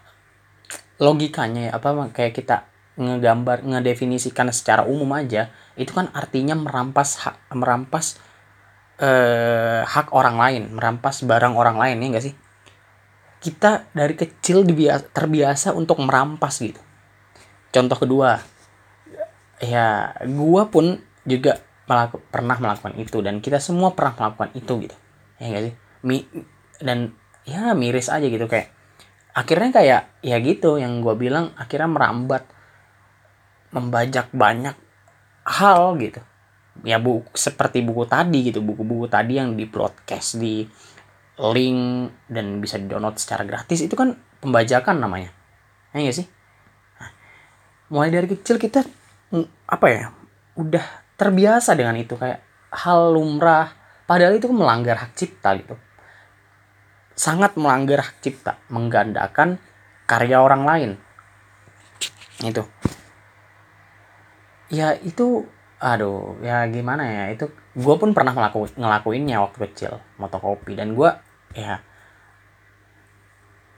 logikanya 0.96 1.68
ya 1.68 1.73
apa 1.76 2.08
kayak 2.12 2.32
kita 2.32 2.64
ngegambar 2.96 3.61
ngedefinisikan 3.68 4.49
secara 4.49 4.88
umum 4.88 5.12
aja 5.12 5.52
itu 5.76 5.92
kan 5.92 6.08
artinya 6.16 6.56
merampas 6.56 7.20
hak 7.20 7.52
merampas 7.52 8.16
eh, 8.96 9.85
hak 9.85 10.16
orang 10.16 10.40
lain 10.40 10.62
merampas 10.73 11.20
barang 11.20 11.52
orang 11.52 11.76
lain 11.76 12.00
ya 12.00 12.06
enggak 12.08 12.25
sih? 12.32 12.35
Kita 13.37 13.92
dari 13.92 14.16
kecil 14.16 14.64
dibiasa, 14.64 15.12
terbiasa 15.12 15.68
untuk 15.76 16.00
merampas 16.00 16.56
gitu. 16.64 16.80
Contoh 17.68 18.00
kedua 18.00 18.40
ya 19.61 20.16
gua 20.25 20.73
pun 20.73 20.96
juga 21.28 21.61
melaku, 21.87 22.19
pernah 22.31 22.59
melakukan 22.59 22.95
itu 22.99 23.23
dan 23.23 23.38
kita 23.38 23.62
semua 23.62 23.95
pernah 23.95 24.14
melakukan 24.19 24.50
itu 24.59 24.73
gitu. 24.87 24.97
Ya 25.38 25.45
enggak 25.50 25.62
sih? 25.71 25.75
Mi, 26.07 26.26
dan 26.83 27.14
ya 27.47 27.73
miris 27.73 28.11
aja 28.11 28.26
gitu 28.26 28.47
kayak 28.50 28.75
akhirnya 29.37 29.71
kayak 29.71 30.02
ya 30.25 30.37
gitu 30.43 30.83
yang 30.83 30.99
gue 31.05 31.14
bilang 31.14 31.55
akhirnya 31.55 31.87
merambat 31.87 32.43
membajak 33.71 34.33
banyak 34.35 34.75
hal 35.47 35.95
gitu. 36.02 36.21
Ya 36.85 37.00
bu 37.00 37.25
seperti 37.33 37.81
buku 37.81 38.05
tadi 38.05 38.52
gitu 38.52 38.61
buku-buku 38.61 39.09
tadi 39.09 39.40
yang 39.40 39.57
di 39.57 39.64
broadcast 39.64 40.37
di 40.37 40.66
link 41.37 42.12
dan 42.33 42.61
bisa 42.61 42.81
di 42.81 42.88
download 42.88 43.21
secara 43.21 43.45
gratis 43.45 43.85
itu 43.85 43.93
kan 43.93 44.16
pembajakan 44.40 45.00
namanya. 45.00 45.31
Ya 45.93 46.05
gak 46.05 46.16
sih? 46.16 46.26
Nah, 47.00 47.11
mulai 47.93 48.12
dari 48.12 48.28
kecil 48.28 48.57
kita 48.61 48.85
apa 49.69 49.87
ya 49.88 50.12
udah 50.57 51.06
terbiasa 51.16 51.73
dengan 51.76 51.96
itu 51.96 52.16
kayak 52.16 52.44
hal 52.73 53.12
lumrah 53.12 53.73
padahal 54.04 54.37
itu 54.37 54.49
melanggar 54.52 55.00
hak 55.00 55.16
cipta 55.16 55.56
gitu 55.58 55.76
sangat 57.16 57.56
melanggar 57.56 58.04
hak 58.04 58.20
cipta, 58.20 58.61
menggandakan 58.68 59.56
karya 60.04 60.38
orang 60.38 60.62
lain. 60.68 60.90
Itu. 62.44 62.68
Ya 64.68 64.94
itu 65.00 65.49
aduh 65.76 66.40
ya 66.40 66.64
gimana 66.73 67.04
ya 67.04 67.25
itu 67.37 67.52
gue 67.76 67.94
pun 68.00 68.16
pernah 68.16 68.32
ngelaku, 68.32 68.80
ngelakuinnya 68.80 69.44
waktu 69.44 69.68
kecil 69.68 70.00
motokopi 70.16 70.73
dan 70.73 70.96
gue 70.96 71.11
ya 71.52 71.85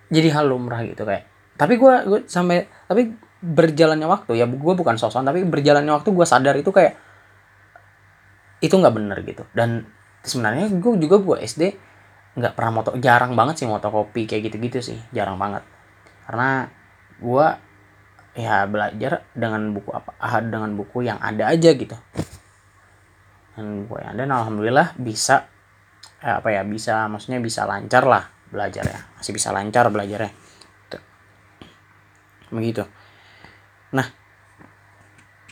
jadi 0.07 0.31
hal 0.31 0.47
lumrah 0.47 0.87
gitu 0.87 1.03
kayak 1.03 1.27
tapi 1.59 1.75
gue 1.75 1.95
gue 2.07 2.21
sampai 2.31 2.71
tapi 2.87 3.19
berjalannya 3.43 4.07
waktu 4.07 4.39
ya 4.39 4.47
gue 4.47 4.75
bukan 4.79 4.95
sosok 4.95 5.27
tapi 5.27 5.43
berjalannya 5.43 5.91
waktu 5.91 6.15
gue 6.15 6.23
sadar 6.23 6.55
itu 6.55 6.71
kayak 6.71 6.95
itu 8.59 8.75
nggak 8.75 8.95
bener 8.95 9.19
gitu. 9.23 9.43
Dan 9.55 9.87
sebenarnya 10.23 10.71
gue 10.73 10.93
juga 10.99 11.17
gue 11.23 11.37
SD 11.43 11.63
nggak 12.39 12.55
pernah 12.55 12.83
moto 12.83 12.91
jarang 13.03 13.35
banget 13.35 13.65
sih 13.65 13.67
motokopi 13.67 14.27
kayak 14.27 14.51
gitu-gitu 14.51 14.79
sih. 14.83 14.99
Jarang 15.15 15.39
banget. 15.39 15.63
Karena 16.27 16.67
gue 17.19 17.47
ya 18.39 18.71
belajar 18.71 19.27
dengan 19.35 19.75
buku 19.75 19.91
apa 19.91 20.15
ah, 20.23 20.39
dengan 20.39 20.71
buku 20.79 21.07
yang 21.07 21.19
ada 21.19 21.51
aja 21.51 21.75
gitu. 21.75 21.97
Dan 23.59 23.91
gue 23.91 23.99
yang 23.99 24.15
dan 24.15 24.31
alhamdulillah 24.31 24.95
bisa 24.95 25.51
eh, 26.23 26.39
apa 26.39 26.55
ya 26.55 26.63
bisa 26.63 27.11
maksudnya 27.11 27.43
bisa 27.43 27.67
lancar 27.67 28.07
lah 28.07 28.31
belajar 28.49 28.85
ya 28.87 29.01
masih 29.19 29.35
bisa 29.35 29.51
lancar 29.51 29.91
belajarnya. 29.91 30.33
Tuh. 30.89 31.03
begitu. 32.55 32.87
Nah 33.93 34.07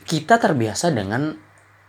kita 0.07 0.39
terbiasa 0.39 0.95
dengan 0.95 1.46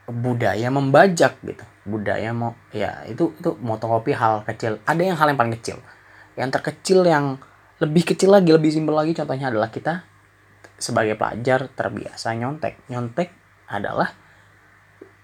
budaya 0.09 0.73
membajak 0.73 1.37
gitu. 1.45 1.65
Budaya 1.85 2.33
mau 2.33 2.57
ya 2.73 3.05
itu 3.05 3.33
itu 3.37 3.57
motokopi 3.61 4.17
hal 4.17 4.45
kecil. 4.49 4.81
Ada 4.89 5.03
yang 5.05 5.17
hal 5.21 5.29
yang 5.33 5.39
paling 5.39 5.55
kecil. 5.61 5.79
Yang 6.35 6.61
terkecil 6.61 7.05
yang 7.05 7.37
lebih 7.79 8.03
kecil 8.09 8.35
lagi 8.35 8.51
lebih 8.51 8.73
simpel 8.73 8.97
lagi 8.97 9.15
contohnya 9.15 9.53
adalah 9.53 9.71
kita 9.71 10.03
sebagai 10.81 11.15
pelajar 11.15 11.69
terbiasa 11.71 12.35
nyontek. 12.35 12.89
Nyontek 12.89 13.29
adalah 13.69 14.11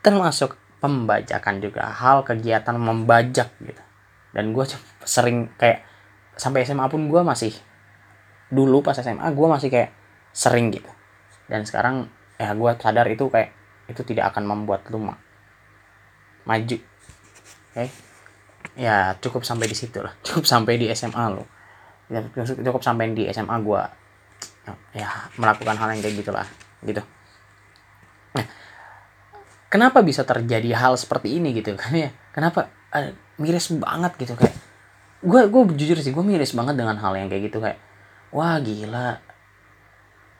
termasuk 0.05 0.61
pembajakan 0.85 1.65
juga 1.65 1.89
hal 1.89 2.29
kegiatan 2.29 2.77
membajak 2.77 3.49
gitu. 3.65 3.83
Dan 4.37 4.53
gue 4.53 4.67
sering 5.07 5.49
kayak 5.57 5.87
sampai 6.37 6.67
SMA 6.69 6.85
pun 6.93 7.09
gue 7.09 7.23
masih 7.25 7.55
dulu 8.53 8.85
pas 8.85 8.99
SMA 8.99 9.25
gue 9.33 9.49
masih 9.49 9.73
kayak 9.73 9.91
sering 10.35 10.69
gitu. 10.75 10.91
Dan 11.49 11.65
sekarang 11.65 12.13
ya 12.37 12.53
gue 12.53 12.71
sadar 12.77 13.07
itu 13.09 13.31
kayak 13.31 13.64
itu 13.91 14.01
tidak 14.07 14.33
akan 14.33 14.45
membuat 14.49 14.89
lu 14.89 15.01
ma 15.01 15.15
maju. 16.45 16.79
Oke 17.75 17.75
okay? 17.75 17.89
ya 18.75 19.15
cukup 19.21 19.45
sampai 19.45 19.67
di 19.69 19.77
situ 19.77 20.01
lah. 20.01 20.15
Cukup 20.27 20.45
sampai 20.49 20.81
di 20.81 20.89
SMA 20.93 21.25
lo 21.31 21.55
ya, 22.13 22.21
cukup 22.61 22.83
sampai 22.85 23.17
di 23.17 23.25
SMA 23.33 23.57
gue 23.65 23.83
ya 24.97 25.09
melakukan 25.37 25.77
hal 25.77 25.89
yang 25.93 26.01
kayak 26.01 26.17
gitulah 26.21 26.47
gitu. 26.85 27.03
Nah 28.37 28.47
kenapa 29.69 30.01
bisa 30.05 30.25
terjadi 30.25 30.77
hal 30.77 30.97
seperti 30.97 31.37
ini 31.37 31.57
gitu? 31.57 31.77
Kan 31.77 31.97
ya 32.05 32.11
kenapa 32.33 32.73
uh, 32.93 33.13
miris 33.41 33.73
banget 33.77 34.13
gitu 34.21 34.35
kayak. 34.37 34.57
Gue 35.25 35.49
gue 35.49 35.63
jujur 35.73 35.97
sih 36.05 36.13
gue 36.13 36.25
miris 36.25 36.53
banget 36.53 36.77
dengan 36.77 37.01
hal 37.01 37.17
yang 37.17 37.33
kayak 37.33 37.49
gitu 37.49 37.59
kayak 37.61 37.81
wah 38.33 38.61
gila. 38.61 39.21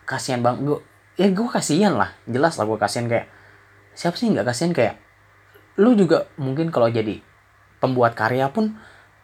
Kasihan 0.05 0.45
bang 0.45 0.61
gue 0.61 0.79
ya 1.15 1.27
gue 1.31 1.49
kasihan 1.51 1.95
lah. 1.95 2.11
Jelas 2.27 2.59
lah 2.59 2.67
gue 2.67 2.79
kasihan 2.79 3.07
kayak 3.07 3.27
siapa 3.95 4.17
sih 4.19 4.31
nggak 4.31 4.47
kasihan? 4.47 4.73
Kayak 4.75 4.95
lu 5.79 5.99
juga 5.99 6.31
mungkin 6.39 6.71
kalau 6.71 6.87
jadi 6.91 7.19
pembuat 7.83 8.15
karya 8.15 8.51
pun 8.51 8.79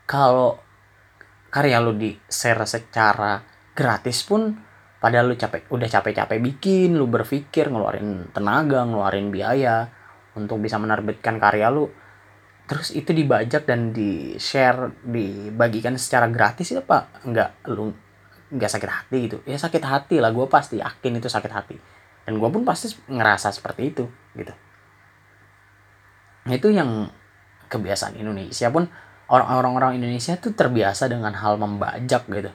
kalau 0.06 0.58
karya 1.50 1.78
lu 1.78 1.94
di 1.94 2.14
share 2.26 2.62
secara 2.66 3.42
gratis 3.74 4.26
pun 4.26 4.54
padahal 5.00 5.32
lu 5.32 5.36
capek 5.38 5.70
udah 5.70 5.88
capek-capek 5.88 6.38
bikin 6.38 6.98
lu 6.98 7.06
berpikir 7.06 7.70
ngeluarin 7.70 8.30
tenaga 8.34 8.84
ngeluarin 8.84 9.32
biaya 9.32 9.88
untuk 10.34 10.60
bisa 10.60 10.76
menerbitkan 10.76 11.38
karya 11.38 11.70
lu 11.70 11.88
terus 12.70 12.94
itu 12.94 13.10
dibajak 13.10 13.66
dan 13.66 13.90
di 13.90 14.38
share 14.38 14.94
dibagikan 15.02 15.98
secara 15.98 16.30
gratis 16.30 16.70
ya 16.70 16.86
apa? 16.86 17.10
Nggak 17.26 17.50
lu 17.66 17.90
nggak 18.50 18.70
sakit 18.70 18.90
hati 18.90 19.18
gitu. 19.30 19.38
Ya 19.46 19.56
sakit 19.56 19.82
hati 19.82 20.18
lah 20.18 20.34
gue 20.34 20.46
pasti 20.50 20.82
yakin 20.82 21.22
itu 21.22 21.30
sakit 21.30 21.52
hati. 21.54 21.76
Dan 22.26 22.36
gue 22.36 22.48
pun 22.50 22.66
pasti 22.66 22.90
ngerasa 23.06 23.54
seperti 23.54 23.94
itu 23.94 24.04
gitu. 24.34 24.52
Itu 26.50 26.68
yang 26.74 27.10
kebiasaan 27.70 28.18
Indonesia 28.18 28.66
pun 28.74 28.90
orang-orang 29.30 30.02
Indonesia 30.02 30.34
tuh 30.34 30.50
terbiasa 30.50 31.06
dengan 31.06 31.30
hal 31.38 31.54
membajak 31.54 32.26
gitu. 32.26 32.50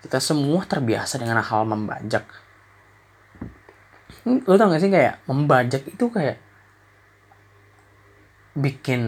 Kita 0.00 0.16
semua 0.16 0.64
terbiasa 0.64 1.20
dengan 1.20 1.44
hal 1.44 1.68
membajak. 1.68 2.24
Lu 4.24 4.56
tau 4.56 4.72
gak 4.72 4.80
sih 4.80 4.88
kayak 4.88 5.20
membajak 5.28 5.84
itu 5.84 6.08
kayak 6.08 6.40
bikin 8.56 9.00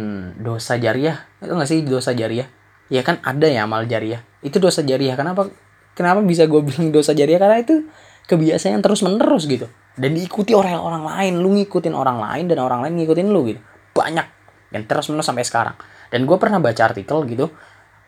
dosa 0.45 0.77
jariah? 0.77 1.25
Itu 1.41 1.57
gak 1.57 1.69
sih 1.69 1.81
dosa 1.81 2.13
jariah? 2.13 2.49
Ya 2.93 3.01
kan 3.01 3.25
ada 3.25 3.49
ya 3.49 3.65
amal 3.65 3.89
jariah 3.89 4.21
itu 4.43 4.59
dosa 4.59 4.83
jariah. 4.83 5.15
Kenapa 5.17 5.49
kenapa 5.97 6.21
bisa 6.23 6.47
gue 6.47 6.61
bilang 6.63 6.91
dosa 6.91 7.15
jariah? 7.17 7.39
Karena 7.39 7.59
itu 7.63 7.87
kebiasaan 8.27 8.79
yang 8.79 8.83
terus 8.85 9.01
menerus 9.03 9.47
gitu. 9.49 9.67
Dan 9.95 10.19
diikuti 10.19 10.53
oleh 10.53 10.75
orang 10.75 11.07
lain. 11.07 11.41
Lu 11.41 11.55
ngikutin 11.57 11.95
orang 11.95 12.19
lain 12.19 12.45
dan 12.51 12.59
orang 12.63 12.87
lain 12.87 12.95
ngikutin 13.01 13.27
lu 13.31 13.41
gitu. 13.49 13.61
Banyak. 13.95 14.27
Yang 14.75 14.85
terus 14.91 15.07
menerus 15.11 15.27
sampai 15.27 15.47
sekarang. 15.47 15.77
Dan 16.13 16.29
gue 16.29 16.37
pernah 16.37 16.61
baca 16.61 16.83
artikel 16.85 17.25
gitu 17.31 17.49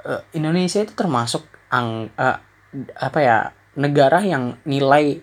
uh, 0.05 0.23
Indonesia 0.37 0.85
itu 0.85 0.93
termasuk 0.93 1.49
ang 1.73 2.13
uh, 2.15 2.39
apa 2.99 3.19
ya 3.23 3.37
negara 3.81 4.23
yang 4.23 4.61
nilai 4.69 5.19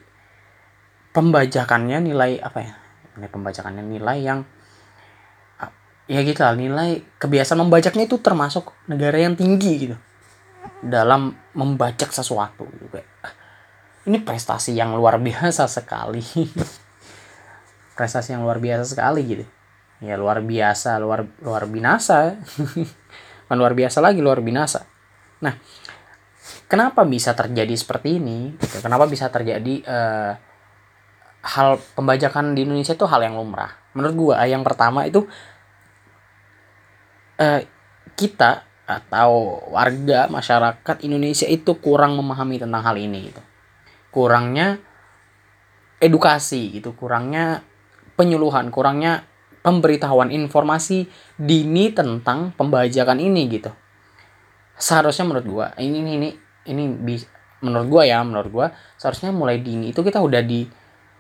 pembajakannya 1.12 2.00
nilai 2.12 2.40
apa 2.40 2.60
ya 2.60 2.74
nilai 3.16 3.30
pembajakannya 3.32 3.84
nilai 3.84 4.18
yang 4.20 4.40
ya 6.12 6.20
gitu 6.28 6.44
lah 6.44 6.60
nilai 6.60 7.00
kebiasaan 7.24 7.64
membajaknya 7.64 8.04
itu 8.04 8.20
termasuk 8.20 8.76
negara 8.92 9.16
yang 9.16 9.40
tinggi 9.40 9.88
gitu 9.88 9.96
dalam 10.82 11.38
membajak 11.54 12.10
sesuatu 12.10 12.66
kayak 12.90 13.06
ini 14.10 14.18
prestasi 14.18 14.74
yang 14.74 14.98
luar 14.98 15.22
biasa 15.22 15.70
sekali. 15.70 16.22
Prestasi 17.98 18.34
yang 18.34 18.42
luar 18.42 18.58
biasa 18.58 18.98
sekali 18.98 19.22
gitu. 19.30 19.46
Ya 20.02 20.18
luar 20.18 20.42
biasa 20.42 20.98
luar 20.98 21.30
luar 21.46 21.70
binasa. 21.70 22.42
Kan 23.48 23.56
luar 23.62 23.78
biasa 23.78 24.02
lagi 24.02 24.24
luar 24.24 24.42
binasa. 24.42 24.90
Nah 25.46 25.54
kenapa 26.66 27.06
bisa 27.06 27.38
terjadi 27.38 27.78
seperti 27.78 28.18
ini? 28.18 28.58
Gitu. 28.58 28.82
kenapa 28.82 29.06
bisa 29.06 29.30
terjadi 29.30 29.86
uh, 29.86 30.34
hal 31.46 31.78
pembajakan 31.94 32.58
di 32.58 32.66
Indonesia 32.66 32.98
itu 32.98 33.06
hal 33.06 33.22
yang 33.22 33.38
lumrah? 33.38 33.70
Menurut 33.94 34.16
gua 34.18 34.42
yang 34.50 34.66
pertama 34.66 35.06
itu 35.06 35.30
uh, 37.38 37.62
kita 38.18 38.71
atau 38.92 39.64
warga 39.72 40.28
masyarakat 40.28 41.08
Indonesia 41.08 41.48
itu 41.48 41.80
kurang 41.80 42.20
memahami 42.20 42.60
tentang 42.60 42.84
hal 42.84 43.00
ini 43.00 43.32
gitu. 43.32 43.42
Kurangnya 44.12 44.84
edukasi 46.04 46.76
gitu, 46.76 46.92
kurangnya 46.98 47.64
penyuluhan, 48.20 48.68
kurangnya 48.74 49.24
pemberitahuan 49.62 50.34
informasi 50.34 51.06
dini 51.38 51.94
tentang 51.94 52.52
pembajakan 52.58 53.22
ini 53.22 53.48
gitu. 53.48 53.72
Seharusnya 54.76 55.30
menurut 55.30 55.46
gua 55.48 55.68
ini 55.78 56.02
ini 56.02 56.14
ini 56.18 56.30
ini 56.68 56.84
menurut 57.62 57.88
gua 57.88 58.04
ya, 58.04 58.20
menurut 58.26 58.50
gua 58.50 58.68
seharusnya 58.98 59.30
mulai 59.30 59.62
dini 59.62 59.94
itu 59.94 60.02
kita 60.02 60.18
udah 60.20 60.42
di 60.42 60.66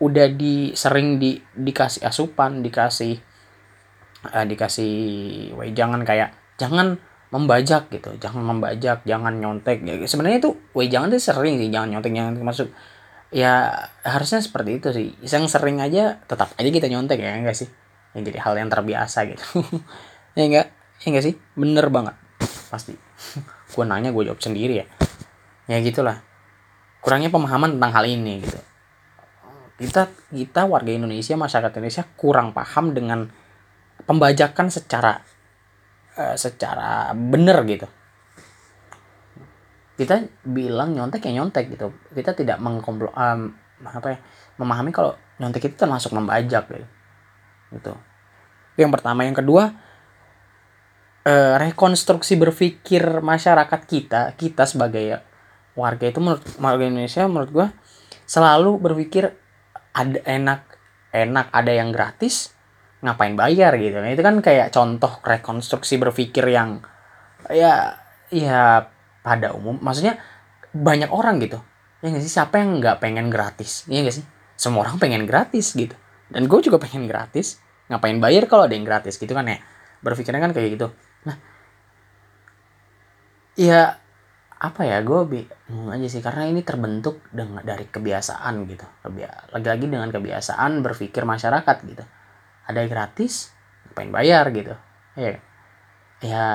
udah 0.01 0.27
di 0.33 0.73
sering 0.73 1.21
di 1.21 1.37
dikasih 1.37 2.01
asupan, 2.01 2.65
dikasih 2.65 3.21
uh, 4.33 4.45
dikasih 4.49 4.93
jangan 5.77 6.01
kayak 6.01 6.33
jangan 6.57 6.97
membajak 7.31 7.87
gitu. 7.89 8.11
Jangan 8.19 8.43
membajak 8.43 9.07
jangan 9.07 9.33
nyontek. 9.39 9.81
Ya, 9.87 9.95
sebenarnya 10.03 10.43
itu 10.43 10.51
weh 10.75 10.91
jangan 10.91 11.09
tuh 11.09 11.23
sering 11.23 11.57
sih 11.57 11.71
jangan 11.71 11.97
nyontek 11.97 12.11
jangan 12.11 12.33
masuk 12.43 12.67
ya 13.31 13.71
harusnya 14.03 14.43
seperti 14.43 14.83
itu 14.83 14.87
sih. 14.91 15.07
Yang 15.23 15.55
sering 15.55 15.79
aja 15.79 16.19
tetap 16.27 16.51
aja 16.59 16.69
kita 16.69 16.91
nyontek 16.91 17.23
ya 17.23 17.39
enggak 17.39 17.55
sih? 17.55 17.71
Yang 18.11 18.35
jadi 18.35 18.39
hal 18.43 18.53
yang 18.59 18.69
terbiasa 18.69 19.19
gitu. 19.25 19.45
Ya 20.31 20.47
enggak? 20.47 20.67
Ya 21.03 21.07
enggak 21.11 21.25
sih? 21.27 21.35
Bener 21.59 21.91
banget. 21.91 22.15
Pasti. 22.71 22.95
Gue 23.71 23.83
nanya 23.87 24.15
gue 24.15 24.23
jawab 24.27 24.39
sendiri 24.39 24.83
ya. 24.83 24.85
Ya 25.67 25.79
gitulah. 25.83 26.23
Kurangnya 27.03 27.27
pemahaman 27.27 27.75
tentang 27.75 27.91
hal 27.95 28.07
ini 28.07 28.43
gitu. 28.43 28.59
Kita 29.75 30.07
kita 30.31 30.67
warga 30.67 30.91
Indonesia 30.91 31.35
masyarakat 31.35 31.71
Indonesia 31.79 32.03
kurang 32.15 32.55
paham 32.55 32.95
dengan 32.95 33.27
pembajakan 34.07 34.71
secara 34.71 35.19
uh, 36.21 36.37
secara 36.37 37.09
bener 37.17 37.57
gitu. 37.65 37.89
Kita 39.97 40.21
bilang 40.45 40.93
nyontek 40.93 41.25
ya 41.25 41.41
nyontek 41.41 41.73
gitu. 41.73 41.89
Kita 42.13 42.37
tidak 42.37 42.61
mengkomplo 42.61 43.09
um, 43.13 43.49
apa 43.81 44.07
ya 44.13 44.17
memahami 44.61 44.93
kalau 44.93 45.17
nyontek 45.41 45.73
itu 45.73 45.75
termasuk 45.81 46.13
membajak 46.13 46.69
gitu. 46.69 46.87
Gitu. 47.73 47.93
Yang 48.77 48.91
pertama 48.97 49.25
yang 49.25 49.33
kedua 49.33 49.73
uh, 51.25 51.55
rekonstruksi 51.57 52.37
berpikir 52.37 53.21
masyarakat 53.21 53.81
kita 53.85 54.33
kita 54.37 54.63
sebagai 54.69 55.21
warga 55.73 56.05
itu 56.09 56.19
menurut 56.19 56.43
warga 56.59 56.83
Indonesia 56.83 57.23
menurut 57.25 57.51
gua 57.51 57.67
selalu 58.27 58.79
berpikir 58.79 59.31
ada 59.91 60.19
enak 60.23 60.61
enak 61.11 61.47
ada 61.51 61.71
yang 61.71 61.91
gratis 61.91 62.55
ngapain 63.01 63.33
bayar 63.33 63.73
gitu. 63.81 63.97
Nah 63.97 64.13
itu 64.13 64.21
kan 64.21 64.39
kayak 64.39 64.69
contoh 64.69 65.19
rekonstruksi 65.25 65.97
berpikir 65.97 66.45
yang 66.53 66.85
ya 67.49 67.97
ya 68.29 68.85
pada 69.25 69.57
umum. 69.57 69.81
Maksudnya 69.81 70.21
banyak 70.71 71.09
orang 71.09 71.41
gitu. 71.41 71.59
Ya 72.01 72.13
gak 72.13 72.23
sih? 72.25 72.33
Siapa 72.33 72.61
yang 72.61 72.81
nggak 72.81 73.01
pengen 73.01 73.29
gratis? 73.33 73.85
Ya 73.89 74.05
gak 74.05 74.21
sih? 74.21 74.25
Semua 74.57 74.85
orang 74.85 75.01
pengen 75.01 75.25
gratis 75.25 75.73
gitu. 75.73 75.97
Dan 76.29 76.45
gue 76.45 76.59
juga 76.61 76.77
pengen 76.77 77.09
gratis. 77.09 77.61
Ngapain 77.89 78.17
bayar 78.21 78.45
kalau 78.47 78.69
ada 78.69 78.73
yang 78.77 78.85
gratis 78.85 79.17
gitu 79.17 79.33
kan 79.33 79.49
ya? 79.49 79.57
Berpikirnya 80.05 80.41
kan 80.41 80.53
kayak 80.53 80.77
gitu. 80.77 80.87
Nah 81.25 81.37
ya 83.57 83.97
apa 84.61 84.81
ya? 84.85 85.01
Gue 85.01 85.25
bingung 85.25 85.89
aja 85.89 86.05
sih. 86.05 86.21
Karena 86.21 86.45
ini 86.45 86.61
terbentuk 86.61 87.25
dengan 87.33 87.65
dari 87.65 87.89
kebiasaan 87.89 88.53
gitu. 88.69 88.85
Lagi-lagi 89.57 89.85
dengan 89.89 90.09
kebiasaan 90.13 90.85
berpikir 90.85 91.25
masyarakat 91.25 91.77
gitu 91.89 92.05
ada 92.71 92.87
gratis 92.87 93.51
ngapain 93.91 94.11
bayar 94.11 94.45
gitu. 94.55 94.73
Ya 95.19 95.37
ya 96.21 96.45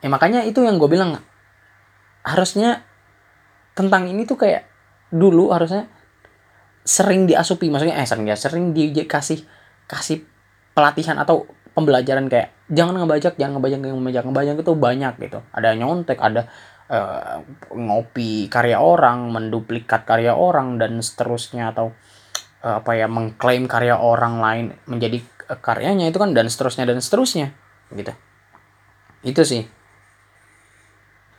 ya 0.00 0.08
makanya 0.08 0.44
itu 0.44 0.60
yang 0.64 0.76
gue 0.76 0.90
bilang 0.90 1.20
harusnya 2.26 2.84
tentang 3.72 4.10
ini 4.10 4.28
tuh 4.28 4.36
kayak 4.36 4.68
dulu 5.08 5.50
harusnya 5.50 5.88
sering 6.84 7.28
diasupi 7.28 7.68
maksudnya 7.68 7.96
eh 8.00 8.08
sering 8.08 8.26
ya 8.28 8.36
sering 8.36 8.72
dikasih 8.76 9.44
kasih 9.86 10.24
pelatihan 10.72 11.18
atau 11.20 11.44
pembelajaran 11.76 12.26
kayak 12.26 12.52
jangan 12.70 12.98
ngebajak 12.98 13.38
jangan 13.38 13.58
ngebajak 13.58 13.78
jangan 13.82 13.98
ngebajak 14.00 14.24
ngebajak 14.26 14.54
itu 14.62 14.72
banyak 14.74 15.14
gitu. 15.22 15.38
Ada 15.54 15.68
nyontek 15.78 16.18
ada 16.18 16.50
uh, 16.90 17.42
ngopi 17.72 18.50
karya 18.50 18.82
orang 18.82 19.30
menduplikat 19.30 20.04
karya 20.04 20.34
orang 20.34 20.76
dan 20.76 20.98
seterusnya 20.98 21.70
atau 21.70 21.94
apa 22.60 22.92
ya 22.92 23.08
mengklaim 23.08 23.64
karya 23.64 23.96
orang 23.96 24.36
lain 24.44 24.66
menjadi 24.84 25.24
uh, 25.48 25.56
karyanya 25.56 26.12
itu 26.12 26.20
kan 26.20 26.36
dan 26.36 26.46
seterusnya 26.46 26.84
dan 26.84 27.00
seterusnya 27.00 27.56
gitu. 27.96 28.12
Itu 29.24 29.42
sih. 29.48 29.64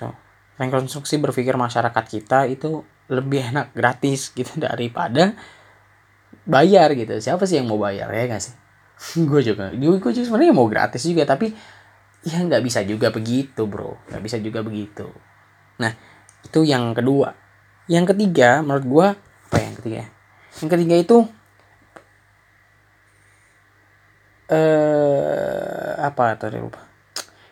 Tuh 0.02 0.14
rekonstruksi 0.58 1.22
berpikir 1.22 1.54
masyarakat 1.58 2.06
kita 2.10 2.50
itu 2.50 2.82
lebih 3.10 3.54
enak 3.54 3.74
gratis 3.78 4.34
gitu 4.34 4.58
daripada 4.66 5.38
bayar 6.50 6.98
gitu. 6.98 7.22
Siapa 7.22 7.46
sih 7.46 7.62
yang 7.62 7.70
mau 7.70 7.78
bayar 7.78 8.10
ya 8.10 8.26
gak 8.26 8.42
sih? 8.42 8.56
Gue 9.30 9.42
juga 9.42 9.74
gue 9.74 9.98
juga 9.98 10.26
sebenarnya 10.26 10.54
mau 10.54 10.70
gratis 10.70 11.02
juga 11.02 11.26
tapi 11.26 11.50
ya 12.22 12.38
nggak 12.38 12.62
bisa 12.62 12.86
juga 12.86 13.10
begitu 13.10 13.66
bro. 13.66 13.98
Nggak 14.10 14.22
bisa 14.22 14.38
juga 14.38 14.62
begitu. 14.62 15.10
Nah 15.82 15.90
itu 16.46 16.62
yang 16.62 16.94
kedua. 16.94 17.34
Yang 17.90 18.14
ketiga 18.14 18.62
menurut 18.62 18.86
gue 18.86 19.08
apa 19.50 19.58
yang 19.58 19.74
ketiga 19.74 19.98
ya? 20.06 20.08
Yang 20.60 20.70
ketiga 20.70 20.96
itu 21.00 21.18
eh 24.52 25.96
apa 25.96 26.36
tadi 26.36 26.60
lupa. 26.60 26.84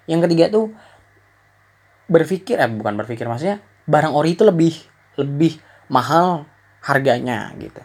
Yang 0.09 0.27
ketiga 0.27 0.45
tuh 0.51 0.65
berpikir 2.11 2.59
eh 2.59 2.67
bukan 2.67 2.99
berpikir 2.99 3.23
maksudnya 3.29 3.63
barang 3.87 4.11
ori 4.11 4.35
itu 4.35 4.43
lebih 4.43 4.75
lebih 5.15 5.55
mahal 5.87 6.43
harganya 6.83 7.55
gitu. 7.55 7.79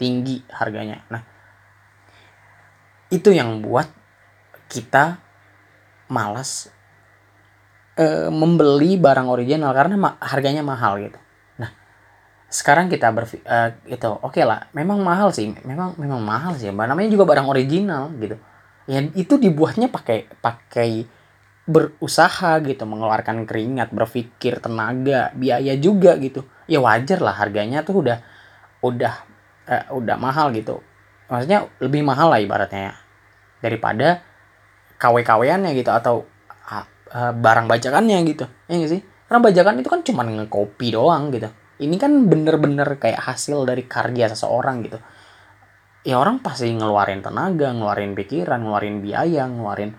Tinggi 0.00 0.40
harganya. 0.48 1.04
Nah 1.12 1.22
itu 3.12 3.30
yang 3.30 3.62
buat 3.62 3.86
kita 4.66 5.20
malas 6.10 6.70
e, 7.94 8.30
membeli 8.30 8.98
barang 8.98 9.26
original 9.30 9.70
karena 9.74 9.94
ma 9.94 10.10
harganya 10.18 10.62
mahal 10.66 10.98
gitu 10.98 11.18
sekarang 12.56 12.88
kita 12.88 13.12
berfi 13.12 13.36
uh, 13.44 13.68
itu 13.84 14.08
oke 14.08 14.32
okay 14.32 14.48
lah 14.48 14.72
memang 14.72 15.04
mahal 15.04 15.28
sih 15.28 15.52
memang 15.68 15.92
memang 16.00 16.24
mahal 16.24 16.56
sih 16.56 16.72
namanya 16.72 17.12
juga 17.12 17.28
barang 17.28 17.52
original 17.52 18.08
gitu. 18.16 18.40
Ya 18.88 19.04
itu 19.12 19.36
dibuatnya 19.36 19.92
pakai 19.92 20.24
pakai 20.40 21.04
berusaha 21.68 22.62
gitu 22.64 22.86
mengeluarkan 22.88 23.44
keringat 23.44 23.92
berpikir 23.92 24.64
tenaga 24.64 25.36
biaya 25.36 25.76
juga 25.76 26.16
gitu. 26.16 26.48
Ya 26.64 26.80
wajar 26.80 27.20
lah 27.20 27.36
harganya 27.36 27.84
tuh 27.84 28.00
udah 28.00 28.24
udah 28.80 29.14
uh, 29.68 29.84
udah 29.92 30.16
mahal 30.16 30.48
gitu. 30.56 30.80
Maksudnya 31.28 31.68
lebih 31.84 32.08
mahal 32.08 32.32
lah 32.32 32.40
ibaratnya 32.40 32.82
ya 32.88 32.94
daripada 33.60 34.24
KW-KW-annya 34.96 35.76
gitu 35.76 35.92
atau 35.92 36.24
uh, 36.72 37.32
barang 37.36 37.68
bajakannya 37.68 38.16
gitu. 38.32 38.48
Ya 38.70 38.80
gak 38.80 38.90
sih? 38.96 39.02
Karena 39.28 39.40
bajakan 39.44 39.74
itu 39.82 39.88
kan 39.92 40.00
cuma 40.06 40.22
ngekopi 40.24 40.94
doang 40.94 41.28
gitu 41.34 41.50
ini 41.76 41.96
kan 42.00 42.28
bener-bener 42.28 42.96
kayak 42.96 43.20
hasil 43.20 43.68
dari 43.68 43.84
karya 43.84 44.32
seseorang 44.32 44.86
gitu. 44.86 44.98
Ya 46.06 46.16
orang 46.22 46.40
pasti 46.40 46.70
ngeluarin 46.70 47.20
tenaga 47.20 47.74
ngeluarin 47.74 48.14
pikiran 48.14 48.62
ngeluarin 48.62 49.02
biaya 49.02 49.44
ngeluarin 49.50 49.92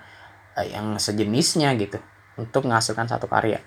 eh, 0.57 0.67
yang 0.73 0.95
sejenisnya 0.97 1.75
gitu 1.77 1.99
untuk 2.39 2.65
menghasilkan 2.65 3.05
satu 3.05 3.29
karya. 3.29 3.61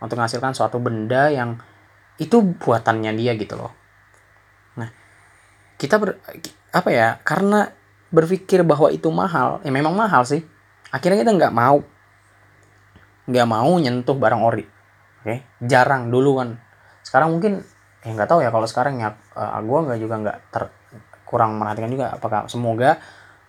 Untuk 0.00 0.16
menghasilkan 0.16 0.56
suatu 0.56 0.80
benda 0.80 1.28
yang 1.28 1.58
itu 2.16 2.40
buatannya 2.40 3.12
dia 3.18 3.34
gitu 3.36 3.58
loh. 3.58 3.72
Nah 4.78 4.88
kita 5.76 5.98
ber, 5.98 6.22
apa 6.72 6.88
ya 6.88 7.18
karena 7.20 7.68
berpikir 8.12 8.62
bahwa 8.62 8.92
itu 8.92 9.10
mahal 9.10 9.60
ya 9.66 9.70
memang 9.74 9.92
mahal 9.92 10.24
sih. 10.24 10.40
Akhirnya 10.88 11.26
kita 11.26 11.32
nggak 11.36 11.54
mau. 11.54 11.82
Nggak 13.28 13.48
mau 13.48 13.72
nyentuh 13.76 14.16
barang 14.16 14.40
ori 14.40 14.64
oke? 15.22 15.36
Jarang 15.62 16.10
dulu 16.10 16.42
kan 16.42 16.58
sekarang 17.02 17.34
mungkin 17.34 17.62
ya 18.02 18.10
nggak 18.14 18.30
tahu 18.30 18.40
ya 18.42 18.50
kalau 18.50 18.66
sekarang 18.66 18.98
ya 18.98 19.14
uh, 19.38 19.60
gue 19.62 19.78
nggak 19.86 19.98
juga 20.02 20.14
nggak 20.22 20.38
ter 20.50 20.62
kurang 21.22 21.56
merhatikan 21.56 21.88
juga 21.88 22.12
apakah 22.12 22.50
semoga 22.50 22.98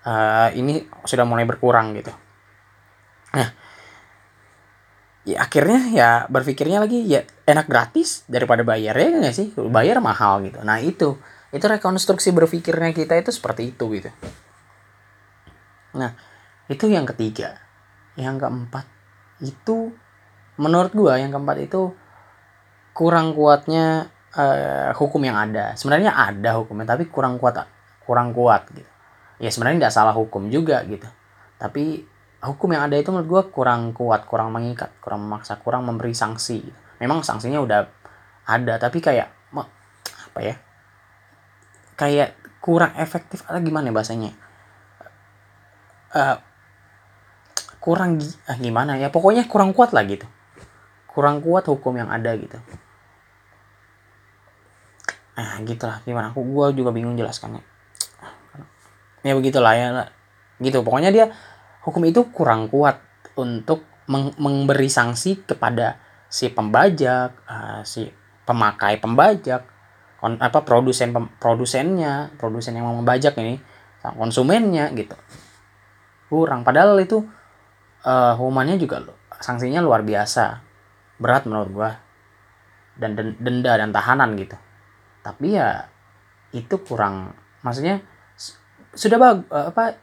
uh, 0.06 0.50
ini 0.54 0.88
sudah 1.04 1.26
mulai 1.28 1.44
berkurang 1.44 1.98
gitu. 1.98 2.14
Nah 3.34 3.50
ya 5.24 5.40
akhirnya 5.40 5.80
ya 5.92 6.10
berpikirnya 6.28 6.84
lagi 6.84 7.00
ya 7.08 7.24
enak 7.48 7.68
gratis 7.72 8.28
daripada 8.28 8.64
bayar 8.64 8.96
ya 8.96 9.08
nggak 9.10 9.36
sih? 9.36 9.48
Bayar 9.58 10.00
mahal 10.00 10.46
gitu. 10.48 10.62
Nah 10.62 10.80
itu 10.80 11.18
itu 11.54 11.66
rekonstruksi 11.66 12.34
berpikirnya 12.34 12.94
kita 12.94 13.20
itu 13.20 13.32
seperti 13.34 13.74
itu 13.76 13.86
gitu. 13.94 14.10
Nah 15.98 16.14
itu 16.70 16.86
yang 16.88 17.04
ketiga. 17.10 17.60
Yang 18.14 18.46
keempat 18.46 18.86
itu 19.42 19.92
menurut 20.62 20.94
gua 20.94 21.18
yang 21.18 21.34
keempat 21.34 21.58
itu 21.66 21.92
kurang 22.94 23.34
kuatnya 23.34 24.08
uh, 24.38 24.94
hukum 24.96 25.22
yang 25.26 25.38
ada. 25.38 25.74
Sebenarnya 25.74 26.14
ada 26.14 26.62
hukumnya 26.62 26.94
tapi 26.94 27.10
kurang 27.10 27.42
kuat 27.42 27.66
kurang 28.06 28.32
kuat 28.32 28.70
gitu. 28.72 28.90
Ya 29.42 29.50
sebenarnya 29.50 29.90
tidak 29.90 29.96
salah 29.98 30.16
hukum 30.16 30.48
juga 30.54 30.86
gitu. 30.86 31.10
Tapi 31.58 32.06
hukum 32.46 32.70
yang 32.72 32.88
ada 32.88 32.96
itu 32.96 33.10
menurut 33.10 33.30
gue 33.30 33.42
kurang 33.56 33.92
kuat 33.92 34.30
kurang 34.30 34.52
mengikat 34.52 34.92
kurang 35.00 35.26
memaksa 35.26 35.58
kurang 35.64 35.88
memberi 35.88 36.12
sanksi 36.12 36.60
gitu. 36.60 36.80
memang 37.00 37.24
sanksinya 37.24 37.64
udah 37.64 37.88
ada 38.44 38.76
tapi 38.76 39.00
kayak 39.00 39.32
apa 40.34 40.40
ya 40.42 40.56
kayak 41.94 42.34
kurang 42.58 42.98
efektif 42.98 43.46
atau 43.46 43.62
gimana 43.62 43.92
ya 43.92 43.94
bahasanya? 43.94 44.32
Uh, 46.10 46.38
kurang 47.78 48.18
uh, 48.18 48.58
gimana 48.58 48.98
ya? 48.98 49.14
Pokoknya 49.14 49.46
kurang 49.46 49.78
kuat 49.78 49.94
lah 49.94 50.02
gitu 50.10 50.26
kurang 51.14 51.40
kuat 51.46 51.70
hukum 51.70 51.94
yang 51.96 52.10
ada 52.10 52.34
gitu. 52.36 52.58
Nah 55.38 55.62
gitulah. 55.64 56.02
Gimana? 56.04 56.34
Aku 56.34 56.42
gue 56.42 56.84
juga 56.84 56.90
bingung 56.90 57.16
jelaskannya 57.16 57.74
ya 59.24 59.34
begitulah 59.34 59.74
ya. 59.74 59.88
Gitu. 60.60 60.84
Pokoknya 60.84 61.10
dia 61.10 61.26
hukum 61.88 62.04
itu 62.06 62.28
kurang 62.30 62.68
kuat 62.70 63.00
untuk 63.40 63.88
memberi 64.38 64.92
sanksi 64.92 65.48
kepada 65.48 65.98
si 66.28 66.52
pembajak 66.52 67.32
uh, 67.48 67.82
si 67.88 68.12
pemakai 68.44 69.00
pembajak 69.00 69.64
apa 70.24 70.60
produsen 70.64 71.16
produsennya 71.40 72.32
produsen 72.36 72.76
yang 72.76 72.88
mau 72.88 72.96
membajak 73.00 73.36
ini 73.40 73.64
konsumennya 74.04 74.92
gitu. 74.92 75.16
Kurang. 76.28 76.68
Padahal 76.68 77.00
itu 77.00 77.24
uh, 78.04 78.36
hukumannya 78.36 78.76
juga 78.76 79.04
sanksinya 79.40 79.80
luar 79.80 80.04
biasa 80.04 80.73
berat 81.24 81.48
menurut 81.48 81.72
gua. 81.72 81.92
Dan 83.00 83.16
denda 83.16 83.80
dan 83.80 83.96
tahanan 83.96 84.36
gitu. 84.36 84.60
Tapi 85.24 85.56
ya 85.56 85.88
itu 86.54 86.76
kurang 86.84 87.34
maksudnya 87.64 88.04
sudah 88.94 89.18
bag, 89.18 89.38
eh, 89.50 89.66
apa 89.74 89.98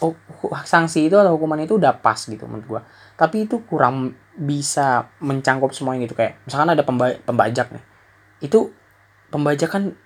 oh, 0.00 0.16
sanksi 0.64 1.12
itu 1.12 1.18
atau 1.20 1.36
hukuman 1.36 1.60
itu 1.60 1.76
udah 1.76 1.98
pas 1.98 2.16
gitu 2.16 2.46
menurut 2.46 2.66
gua. 2.70 2.80
Tapi 3.18 3.50
itu 3.50 3.60
kurang 3.66 4.14
bisa 4.38 5.10
mencangkup 5.18 5.74
semuanya 5.74 6.06
gitu. 6.06 6.14
Kayak 6.16 6.40
misalkan 6.46 6.70
ada 6.72 6.86
pemba 6.86 7.18
pembajak 7.26 7.74
nih. 7.74 7.84
Itu 8.40 8.70
pembajakan 9.34 9.98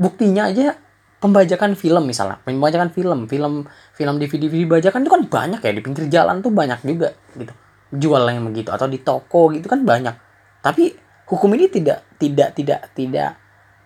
buktinya 0.00 0.48
aja 0.48 0.74
pembajakan 1.20 1.78
film 1.78 2.08
misalnya. 2.08 2.40
Pembajakan 2.42 2.90
film 2.90 3.30
film 3.30 3.68
film 3.94 4.14
DVD 4.16 4.48
DVD 4.48 4.64
bajakan 4.66 5.06
itu 5.06 5.12
kan 5.12 5.22
banyak 5.28 5.60
ya 5.62 5.72
di 5.76 5.82
pinggir 5.84 6.04
jalan 6.10 6.42
tuh 6.42 6.50
banyak 6.50 6.80
juga 6.82 7.14
gitu 7.36 7.54
jual 7.92 8.22
yang 8.26 8.46
begitu 8.50 8.70
atau 8.74 8.90
di 8.90 9.02
toko 9.02 9.50
gitu 9.54 9.66
kan 9.70 9.82
banyak. 9.86 10.14
Tapi 10.62 10.94
hukum 11.30 11.54
ini 11.54 11.70
tidak 11.70 12.06
tidak 12.18 12.54
tidak 12.54 12.80
tidak 12.94 13.30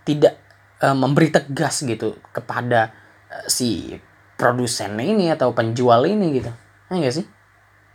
tidak 0.05 0.35
uh, 0.81 0.97
memberi 0.97 1.29
tegas 1.29 1.85
gitu 1.85 2.17
kepada 2.33 2.93
uh, 3.29 3.47
si 3.49 3.93
produsen 4.41 4.97
ini 4.97 5.29
atau 5.33 5.53
penjual 5.53 6.05
ini 6.09 6.41
gitu. 6.41 6.51
Ya 6.89 6.93
enggak 6.97 7.15
sih? 7.21 7.27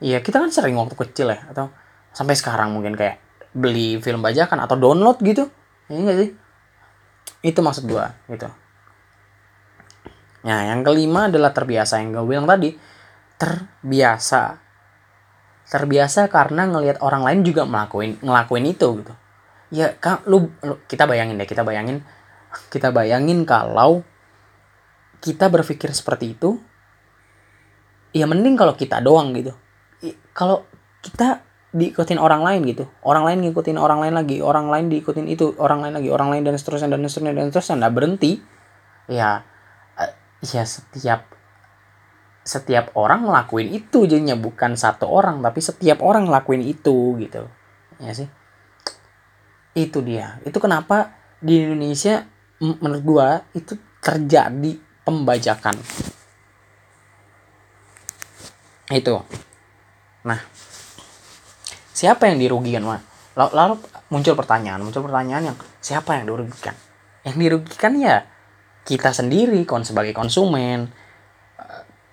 Iya 0.04 0.22
kita 0.22 0.38
kan 0.42 0.52
sering 0.54 0.78
waktu 0.78 0.94
kecil 0.94 1.34
ya 1.34 1.40
atau 1.50 1.74
sampai 2.14 2.38
sekarang 2.38 2.76
mungkin 2.76 2.94
kayak 2.94 3.22
beli 3.56 3.98
film 4.04 4.22
bajakan 4.22 4.62
atau 4.62 4.78
download 4.78 5.18
gitu. 5.26 5.50
Ya 5.90 5.98
enggak 5.98 6.18
sih? 6.22 6.30
Itu 7.42 7.66
maksud 7.66 7.90
gua 7.90 8.14
gitu. 8.30 8.50
Nah, 10.46 10.70
yang 10.70 10.86
kelima 10.86 11.26
adalah 11.26 11.50
terbiasa. 11.50 12.00
Yang 12.06 12.22
gue 12.22 12.26
bilang 12.30 12.46
tadi. 12.46 12.70
Terbiasa. 13.36 14.62
Terbiasa 15.66 16.30
karena 16.30 16.70
ngelihat 16.70 17.02
orang 17.02 17.26
lain 17.26 17.40
juga 17.42 17.66
melakuin 17.66 18.22
ngelakuin 18.22 18.66
itu 18.70 18.88
gitu. 19.02 19.14
Ya 19.74 19.98
kan 19.98 20.22
lu, 20.30 20.54
lu 20.62 20.78
kita 20.86 21.10
bayangin 21.10 21.42
deh 21.42 21.50
kita 21.50 21.66
bayangin 21.66 22.06
kita 22.74 22.94
bayangin 22.94 23.44
kalau 23.44 24.06
kita 25.20 25.50
berpikir 25.50 25.90
seperti 25.90 26.38
itu 26.38 26.62
ya 28.14 28.30
mending 28.30 28.56
kalau 28.56 28.78
kita 28.78 29.02
doang 29.02 29.34
gitu. 29.34 29.52
Kalau 30.38 30.64
kita 31.02 31.42
diikutin 31.76 32.22
orang 32.22 32.40
lain 32.46 32.64
gitu. 32.64 32.88
Orang 33.04 33.28
lain 33.28 33.44
ngikutin 33.44 33.76
orang 33.76 34.00
lain 34.00 34.16
lagi 34.16 34.40
orang 34.40 34.72
lain 34.72 34.88
diikutin 34.88 35.28
itu 35.28 35.52
orang 35.60 35.84
lain 35.84 36.00
lagi 36.00 36.10
orang 36.14 36.32
lain 36.32 36.48
dan 36.48 36.56
seterusnya 36.56 36.94
dan 36.94 37.04
seterusnya 37.04 37.34
dan 37.36 37.46
seterusnya 37.52 37.76
nggak 37.84 37.94
berhenti 37.94 38.32
ya 39.10 39.46
eh, 40.00 40.14
ya 40.42 40.64
setiap 40.66 41.35
setiap 42.46 42.94
orang 42.94 43.26
ngelakuin 43.26 43.74
itu 43.74 44.06
jadinya 44.06 44.38
bukan 44.38 44.78
satu 44.78 45.10
orang 45.10 45.42
tapi 45.42 45.66
setiap 45.66 46.06
orang 46.06 46.30
ngelakuin 46.30 46.62
itu 46.62 47.18
gitu. 47.18 47.50
Ya 47.98 48.14
sih. 48.14 48.30
Itu 49.74 50.06
dia. 50.06 50.38
Itu 50.46 50.62
kenapa 50.62 51.18
di 51.42 51.66
Indonesia 51.66 52.30
menurut 52.62 53.02
gua 53.02 53.28
itu 53.58 53.74
terjadi 53.98 54.78
pembajakan. 55.02 55.74
Itu. 58.94 59.26
Nah 60.22 60.40
siapa 61.96 62.30
yang 62.30 62.38
dirugikan 62.38 62.86
mah 62.86 63.02
lalu 63.36 63.80
muncul 64.12 64.36
pertanyaan 64.36 64.84
muncul 64.84 65.02
pertanyaan 65.02 65.50
yang 65.50 65.58
siapa 65.82 66.22
yang 66.22 66.30
dirugikan? 66.30 66.78
Yang 67.26 67.36
dirugikan 67.42 67.94
ya 67.98 68.22
kita 68.86 69.10
sendiri 69.10 69.66
kon 69.66 69.82
sebagai 69.82 70.14
konsumen 70.14 70.94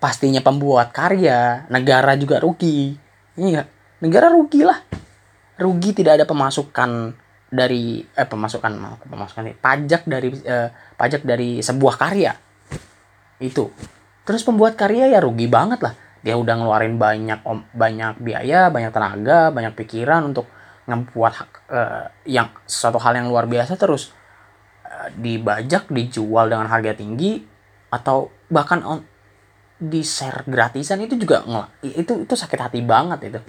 pastinya 0.03 0.43
pembuat 0.43 0.91
karya 0.91 1.63
negara 1.71 2.19
juga 2.19 2.43
rugi. 2.43 2.91
Iya 3.39 3.63
negara 4.03 4.27
rugi 4.27 4.67
lah. 4.67 4.83
Rugi 5.55 5.95
tidak 5.95 6.19
ada 6.19 6.25
pemasukan 6.27 7.15
dari 7.47 8.03
eh 8.03 8.27
pemasukan 8.27 8.99
pemasukan 9.07 9.55
pajak 9.63 10.03
dari 10.03 10.35
eh, 10.43 10.67
pajak 10.99 11.23
dari 11.23 11.63
sebuah 11.63 11.95
karya. 11.95 12.35
Itu. 13.39 13.71
Terus 14.27 14.43
pembuat 14.43 14.75
karya 14.75 15.07
ya 15.07 15.23
rugi 15.23 15.47
banget 15.47 15.79
lah. 15.79 15.95
Dia 16.19 16.35
udah 16.35 16.55
ngeluarin 16.59 16.99
banyak 16.99 17.39
om, 17.47 17.63
banyak 17.71 18.19
biaya 18.19 18.67
banyak 18.67 18.91
tenaga 18.91 19.55
banyak 19.55 19.71
pikiran 19.71 20.35
untuk 20.35 20.51
ngebuat 20.83 21.33
eh, 21.71 22.05
yang 22.27 22.51
suatu 22.67 22.99
hal 22.99 23.15
yang 23.15 23.31
luar 23.31 23.47
biasa 23.47 23.79
terus 23.79 24.11
eh, 24.83 25.15
dibajak 25.15 25.87
dijual 25.87 26.51
dengan 26.51 26.67
harga 26.67 26.91
tinggi 26.91 27.39
atau 27.87 28.33
bahkan 28.51 28.83
on, 28.83 28.99
di 29.77 30.01
share 30.05 30.45
gratisan 30.45 31.01
itu 31.03 31.17
juga 31.17 31.43
itu 31.83 32.23
itu 32.23 32.33
sakit 32.33 32.59
hati 32.59 32.79
banget 32.85 33.33
itu. 33.33 33.39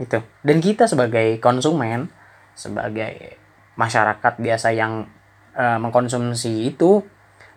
Itu. 0.00 0.18
Dan 0.42 0.58
kita 0.58 0.90
sebagai 0.90 1.38
konsumen 1.38 2.10
sebagai 2.56 3.40
masyarakat 3.78 4.34
biasa 4.36 4.74
yang 4.74 5.08
uh, 5.56 5.78
mengkonsumsi 5.80 6.68
itu 6.68 7.00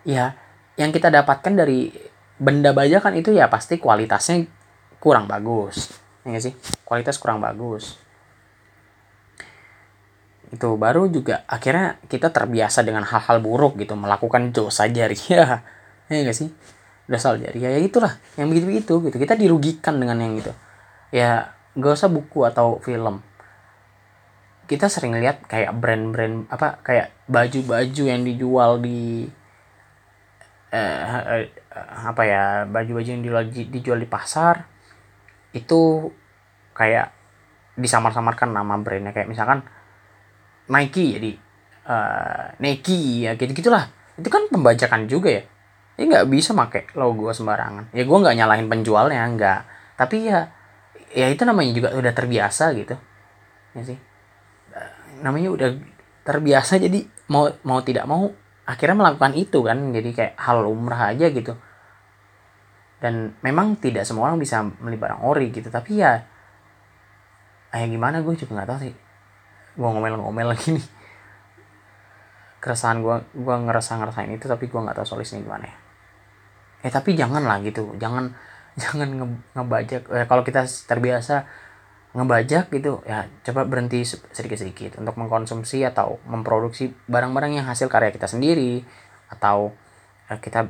ya 0.06 0.38
yang 0.80 0.90
kita 0.94 1.12
dapatkan 1.12 1.54
dari 1.54 1.92
benda 2.40 2.72
bajakan 2.72 3.20
itu 3.20 3.30
ya 3.36 3.50
pasti 3.52 3.76
kualitasnya 3.76 4.46
kurang 5.02 5.28
bagus. 5.28 5.92
Ya 6.24 6.40
sih? 6.40 6.56
Kualitas 6.88 7.20
kurang 7.20 7.44
bagus. 7.44 8.00
Itu. 10.48 10.80
Baru 10.80 11.10
juga 11.12 11.44
akhirnya 11.50 12.00
kita 12.08 12.32
terbiasa 12.32 12.80
dengan 12.80 13.04
hal-hal 13.04 13.44
buruk 13.44 13.76
gitu 13.76 13.98
melakukan 13.98 14.54
dosa 14.54 14.86
jariah. 14.88 15.60
Ya 16.04 16.20
gak 16.20 16.36
sih 16.36 16.52
dosa 17.04 17.36
jariah 17.36 17.76
ya 17.76 17.80
itulah 17.80 18.16
yang 18.40 18.48
begitu 18.48 18.66
begitu 18.66 18.94
gitu. 19.10 19.16
Kita 19.20 19.34
dirugikan 19.36 20.00
dengan 20.00 20.20
yang 20.20 20.34
itu 20.40 20.52
ya 21.14 21.52
gak 21.76 21.94
usah 21.94 22.10
buku 22.10 22.46
atau 22.48 22.80
film. 22.80 23.20
Kita 24.64 24.88
sering 24.88 25.12
lihat 25.20 25.44
kayak 25.44 25.76
brand-brand 25.76 26.48
apa 26.48 26.80
kayak 26.80 27.12
baju-baju 27.28 28.02
yang 28.08 28.24
dijual 28.24 28.80
di 28.80 29.28
eh, 30.72 30.98
eh, 31.04 31.46
apa 32.08 32.22
ya 32.24 32.42
baju-baju 32.64 33.08
yang 33.08 33.20
dijual, 33.20 33.44
dijual 33.50 33.98
di 34.00 34.08
pasar 34.08 34.64
itu 35.52 36.08
kayak 36.72 37.12
disamar-samarkan 37.76 38.56
nama 38.56 38.80
brandnya. 38.80 39.12
Kayak 39.12 39.28
misalkan 39.28 39.60
Nike 40.64 41.20
jadi 41.20 41.30
uh, 41.88 42.44
Nike 42.60 43.28
ya 43.28 43.36
gitu 43.36 43.52
gitulah 43.52 43.92
itu 44.16 44.28
kan 44.30 44.48
pembajakan 44.48 45.10
juga 45.10 45.42
ya 45.42 45.42
ini 45.94 46.10
nggak 46.10 46.26
bisa 46.26 46.50
pakai 46.58 46.90
logo 46.98 47.30
sembarangan. 47.30 47.94
Ya 47.94 48.02
gue 48.02 48.18
nggak 48.18 48.34
nyalahin 48.34 48.66
penjualnya 48.66 49.22
nggak. 49.30 49.60
Tapi 49.94 50.26
ya 50.26 50.50
ya 51.14 51.30
itu 51.30 51.46
namanya 51.46 51.70
juga 51.70 51.94
udah 51.94 52.10
terbiasa 52.10 52.74
gitu. 52.74 52.98
Ya 53.78 53.82
sih. 53.86 53.98
Namanya 55.22 55.54
udah 55.54 55.70
terbiasa 56.26 56.82
jadi 56.82 57.06
mau 57.30 57.46
mau 57.62 57.78
tidak 57.86 58.10
mau 58.10 58.26
akhirnya 58.66 59.06
melakukan 59.06 59.38
itu 59.38 59.62
kan. 59.62 59.94
Jadi 59.94 60.10
kayak 60.10 60.34
hal 60.34 60.66
umrah 60.66 61.14
aja 61.14 61.30
gitu. 61.30 61.54
Dan 62.98 63.38
memang 63.46 63.78
tidak 63.78 64.02
semua 64.02 64.26
orang 64.34 64.42
bisa 64.42 64.66
beli 64.66 64.98
barang 64.98 65.22
ori 65.22 65.54
gitu. 65.54 65.70
Tapi 65.70 66.02
ya 66.02 66.26
kayak 67.70 67.86
gimana 67.86 68.18
gue 68.18 68.34
juga 68.34 68.50
nggak 68.58 68.68
tahu 68.74 68.78
sih. 68.82 68.94
Gue 69.78 69.88
ngomel-ngomel 69.94 70.58
lagi 70.58 70.74
nih. 70.74 70.86
Keresahan 72.58 72.98
gue 72.98 73.30
gue 73.30 73.56
ngerasa 73.62 73.94
ngerasain 74.02 74.34
itu 74.34 74.50
tapi 74.50 74.66
gue 74.66 74.80
nggak 74.82 74.98
tahu 74.98 75.06
solusinya 75.06 75.44
gimana 75.46 75.70
ya 75.70 75.83
eh 76.84 76.92
tapi 76.92 77.16
jangan 77.16 77.40
lah 77.48 77.64
gitu. 77.64 77.96
Jangan 77.96 78.36
jangan 78.82 79.08
nge 79.08 79.26
ngebajak. 79.56 80.02
Eh, 80.12 80.26
kalau 80.28 80.44
kita 80.44 80.68
terbiasa 80.68 81.48
ngebajak 82.14 82.70
gitu 82.70 83.02
ya 83.02 83.26
coba 83.42 83.66
berhenti 83.66 84.06
sedikit-sedikit 84.06 85.02
untuk 85.02 85.18
mengkonsumsi 85.18 85.82
atau 85.82 86.22
memproduksi 86.30 86.94
barang-barang 87.10 87.58
yang 87.58 87.66
hasil 87.66 87.88
karya 87.88 88.12
kita 88.12 88.28
sendiri. 88.28 88.84
Atau 89.32 89.72
ya, 90.28 90.36
kita 90.38 90.68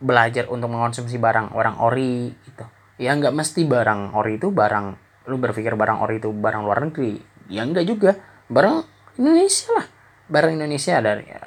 belajar 0.00 0.48
untuk 0.48 0.72
mengkonsumsi 0.72 1.20
barang 1.20 1.52
orang 1.52 1.76
ori 1.84 2.32
gitu. 2.48 2.64
Ya 2.96 3.12
nggak 3.12 3.36
mesti 3.36 3.68
barang 3.68 4.16
ori 4.16 4.40
itu 4.40 4.48
barang 4.48 4.86
lu 5.28 5.36
berpikir 5.36 5.76
barang 5.76 6.00
ori 6.00 6.16
itu 6.16 6.32
barang 6.32 6.64
luar 6.64 6.80
negeri. 6.88 7.20
Ya 7.52 7.62
enggak 7.68 7.84
juga. 7.84 8.16
Barang 8.48 8.88
Indonesia 9.20 9.68
lah. 9.76 9.86
Barang 10.26 10.58
Indonesia 10.58 10.98
ada 10.98 11.22
ya, 11.22 11.38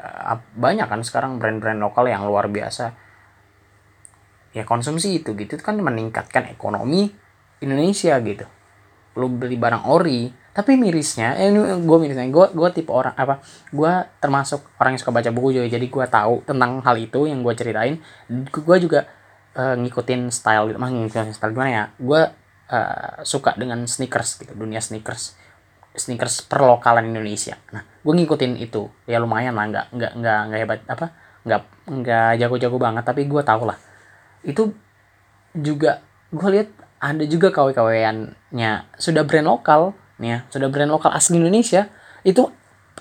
banyak 0.55 0.87
kan 0.87 1.03
sekarang 1.03 1.35
brand-brand 1.35 1.83
lokal 1.83 2.07
yang 2.07 2.23
luar 2.23 2.47
biasa 2.47 3.08
ya 4.55 4.65
konsumsi 4.65 5.21
itu 5.21 5.37
gitu 5.37 5.57
kan 5.61 5.77
meningkatkan 5.77 6.49
ekonomi 6.49 7.13
Indonesia 7.61 8.17
gitu. 8.23 8.45
Lu 9.17 9.29
beli 9.29 9.59
barang 9.59 9.85
ori 9.85 10.31
tapi 10.49 10.75
mirisnya 10.75 11.37
eh, 11.39 11.53
ini 11.53 11.61
gue 11.85 11.97
mirisnya 12.01 12.27
gue 12.27 12.45
gue 12.51 12.69
tipe 12.73 12.91
orang 12.91 13.15
apa 13.15 13.39
gue 13.71 13.91
termasuk 14.19 14.65
orang 14.81 14.97
yang 14.97 15.01
suka 15.01 15.13
baca 15.13 15.29
buku 15.31 15.55
juga 15.55 15.67
jadi 15.71 15.87
gue 15.87 16.05
tahu 16.09 16.35
tentang 16.43 16.81
hal 16.81 16.95
itu 16.97 17.29
yang 17.29 17.45
gue 17.45 17.53
ceritain. 17.53 18.01
Gue 18.49 18.77
juga 18.81 19.05
uh, 19.55 19.75
ngikutin 19.77 20.33
style 20.33 20.73
gitu 20.73 20.77
mah 20.81 20.89
ngikutin 20.89 21.33
style 21.35 21.53
gimana 21.53 21.69
ya 21.69 21.83
gue 22.01 22.21
uh, 22.73 23.21
suka 23.21 23.53
dengan 23.55 23.85
sneakers 23.85 24.41
gitu 24.41 24.53
dunia 24.57 24.81
sneakers 24.81 25.37
sneakers 25.93 26.45
perlokalan 26.45 27.05
Indonesia. 27.05 27.57
Nah 27.73 27.85
gue 27.85 28.13
ngikutin 28.13 28.57
itu 28.57 28.89
ya 29.05 29.21
lumayan 29.21 29.53
lah 29.53 29.65
nggak 29.69 29.85
nggak 29.93 30.11
nggak 30.17 30.39
nggak 30.49 30.59
hebat 30.59 30.79
apa 30.89 31.05
nggak 31.45 31.61
nggak 31.87 32.31
jago-jago 32.41 32.77
banget 32.77 33.03
tapi 33.05 33.25
gue 33.25 33.41
tau 33.41 33.63
lah 33.63 33.88
itu 34.43 34.71
juga 35.55 36.03
gue 36.29 36.49
lihat 36.53 36.69
ada 36.99 37.23
juga 37.25 37.49
KW-KWannya 37.49 38.73
sudah 38.99 39.23
brand 39.23 39.47
lokal 39.47 39.95
nih 40.19 40.29
ya 40.29 40.39
sudah 40.51 40.67
brand 40.67 40.91
lokal 40.91 41.15
asli 41.15 41.39
Indonesia 41.39 41.87
itu 42.27 42.51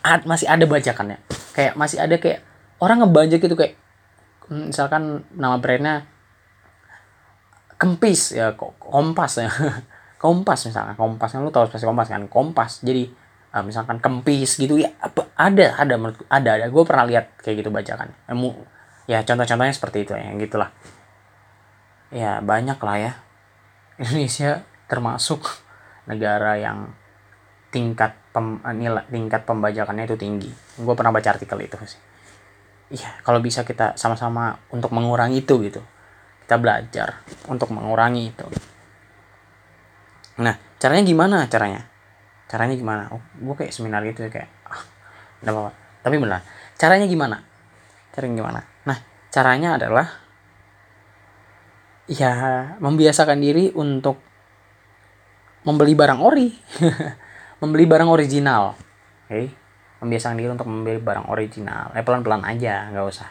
ad, 0.02 0.24
masih 0.24 0.46
ada 0.46 0.64
bajakannya. 0.64 1.18
Kayak 1.54 1.72
masih 1.74 1.98
ada 1.98 2.16
kayak 2.16 2.40
orang 2.78 3.02
ngebajak 3.02 3.42
itu 3.42 3.56
kayak 3.58 3.74
hmm, 4.46 4.70
misalkan 4.70 5.26
nama 5.34 5.58
brandnya 5.58 6.06
kempis 7.78 8.34
ya 8.34 8.54
kompas 8.58 9.42
ya. 9.42 9.50
Kompas 10.18 10.66
misalkan 10.66 10.98
kompas 10.98 11.30
kan 11.30 11.46
lu 11.46 11.54
tahu 11.54 11.70
pasti 11.70 11.86
kompas 11.86 12.10
kan? 12.10 12.26
Kompas. 12.26 12.82
Jadi 12.82 13.06
uh, 13.54 13.62
misalkan 13.62 14.02
kempis 14.02 14.58
gitu 14.58 14.74
ya 14.74 14.90
apa 14.98 15.30
ada 15.38 15.78
ada 15.78 15.94
menurut 15.94 16.26
ada 16.26 16.58
ada. 16.58 16.66
Gue 16.66 16.82
pernah 16.82 17.06
lihat 17.06 17.38
kayak 17.38 17.62
gitu 17.62 17.70
bajakan 17.70 18.10
ya 19.08 19.24
contoh-contohnya 19.24 19.72
seperti 19.72 20.04
itu 20.04 20.12
ya 20.12 20.28
gitulah 20.36 20.68
ya 22.08 22.40
banyak 22.40 22.78
lah 22.80 22.96
ya 22.96 23.12
Indonesia 23.98 24.62
termasuk 24.86 25.44
negara 26.08 26.56
yang 26.56 26.94
tingkat 27.68 28.16
pem, 28.32 28.62
nilai 28.78 29.04
tingkat 29.12 29.44
pembajakannya 29.44 30.08
itu 30.08 30.16
tinggi. 30.16 30.50
Gue 30.80 30.94
pernah 30.96 31.12
baca 31.12 31.28
artikel 31.36 31.58
itu 31.60 31.76
sih. 31.84 32.00
Iya, 32.88 33.20
kalau 33.20 33.44
bisa 33.44 33.68
kita 33.68 34.00
sama-sama 34.00 34.56
untuk 34.72 34.94
mengurangi 34.96 35.44
itu 35.44 35.60
gitu. 35.60 35.84
Kita 36.46 36.56
belajar 36.56 37.20
untuk 37.52 37.68
mengurangi 37.74 38.32
itu. 38.32 38.46
Nah, 40.40 40.56
caranya 40.80 41.04
gimana 41.04 41.44
caranya? 41.50 41.84
Caranya 42.48 42.72
gimana? 42.78 43.12
Oh, 43.12 43.20
gue 43.20 43.54
kayak 43.58 43.74
seminar 43.76 44.00
gitu 44.08 44.24
ya 44.24 44.30
kayak 44.32 44.48
ah, 44.64 44.80
apa-apa. 45.44 45.76
Tapi 46.00 46.16
benar. 46.16 46.40
Caranya 46.80 47.04
gimana? 47.04 47.44
Caranya 48.16 48.34
gimana? 48.40 48.60
Nah, 48.88 48.98
caranya 49.28 49.76
adalah 49.76 50.27
ya 52.08 52.32
membiasakan 52.80 53.38
diri 53.38 53.70
untuk 53.76 54.18
membeli 55.62 55.92
barang 55.92 56.20
ori. 56.24 56.48
Membeli 57.60 57.90
barang 57.90 58.06
original. 58.06 58.78
Oke? 59.26 59.34
Okay? 59.34 59.46
membiasakan 59.98 60.38
diri 60.38 60.50
untuk 60.50 60.70
membeli 60.70 61.02
barang 61.02 61.26
original. 61.30 61.90
Eh 61.94 62.06
pelan 62.06 62.22
pelan 62.22 62.42
aja 62.46 62.90
nggak 62.94 63.06
usah 63.06 63.28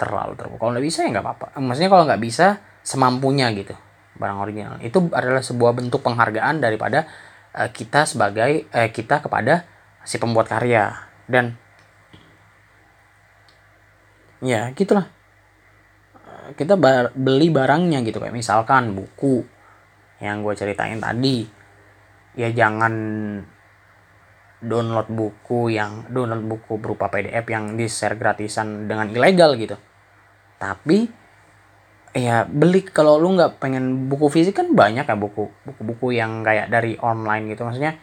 terlalu 0.00 0.40
terbuka. 0.40 0.64
Kalau 0.64 0.72
nggak 0.72 0.86
bisa 0.86 1.04
ya 1.04 1.08
nggak 1.12 1.24
apa 1.24 1.32
apa 1.36 1.46
maksudnya 1.60 1.90
kalau 1.92 2.04
nggak 2.08 2.22
bisa 2.22 2.46
semampunya 2.80 3.52
gitu 3.52 3.76
barang 4.16 4.38
original. 4.40 4.80
Itu 4.80 5.12
adalah 5.12 5.44
sebuah 5.44 5.76
bentuk 5.76 6.00
penghargaan 6.00 6.64
daripada 6.64 7.04
uh, 7.52 7.68
kita 7.68 8.08
sebagai 8.08 8.66
uh, 8.72 8.88
kita 8.88 9.20
kepada 9.20 9.68
si 10.02 10.16
pembuat 10.16 10.48
karya. 10.48 10.96
Dan 11.28 11.60
ya 14.40 14.72
gitulah 14.72 15.12
kita 16.56 16.78
bar 16.80 17.12
beli 17.12 17.52
barangnya 17.52 18.00
gitu. 18.06 18.22
Kayak 18.22 18.36
misalkan 18.36 18.96
buku 18.96 19.44
yang 20.22 20.40
gue 20.40 20.54
ceritain 20.56 20.96
tadi. 21.02 21.44
Ya 22.38 22.48
jangan 22.54 22.94
download 24.58 25.08
buku 25.10 25.70
yang 25.74 26.06
download 26.10 26.42
buku 26.46 26.82
berupa 26.82 27.10
PDF 27.10 27.46
yang 27.46 27.78
di 27.78 27.86
share 27.86 28.18
gratisan 28.18 28.86
dengan 28.86 29.10
ilegal 29.10 29.54
gitu. 29.58 29.76
Tapi 30.58 31.06
ya 32.16 32.48
beli 32.48 32.82
kalau 32.88 33.20
lu 33.20 33.36
nggak 33.36 33.62
pengen 33.62 34.08
buku 34.10 34.26
fisik 34.32 34.58
kan 34.58 34.72
banyak 34.72 35.06
ya 35.06 35.14
buku 35.14 35.52
buku-buku 35.62 36.16
yang 36.16 36.42
kayak 36.42 36.70
dari 36.70 36.98
online 37.02 37.52
gitu. 37.52 37.66
Maksudnya 37.66 37.98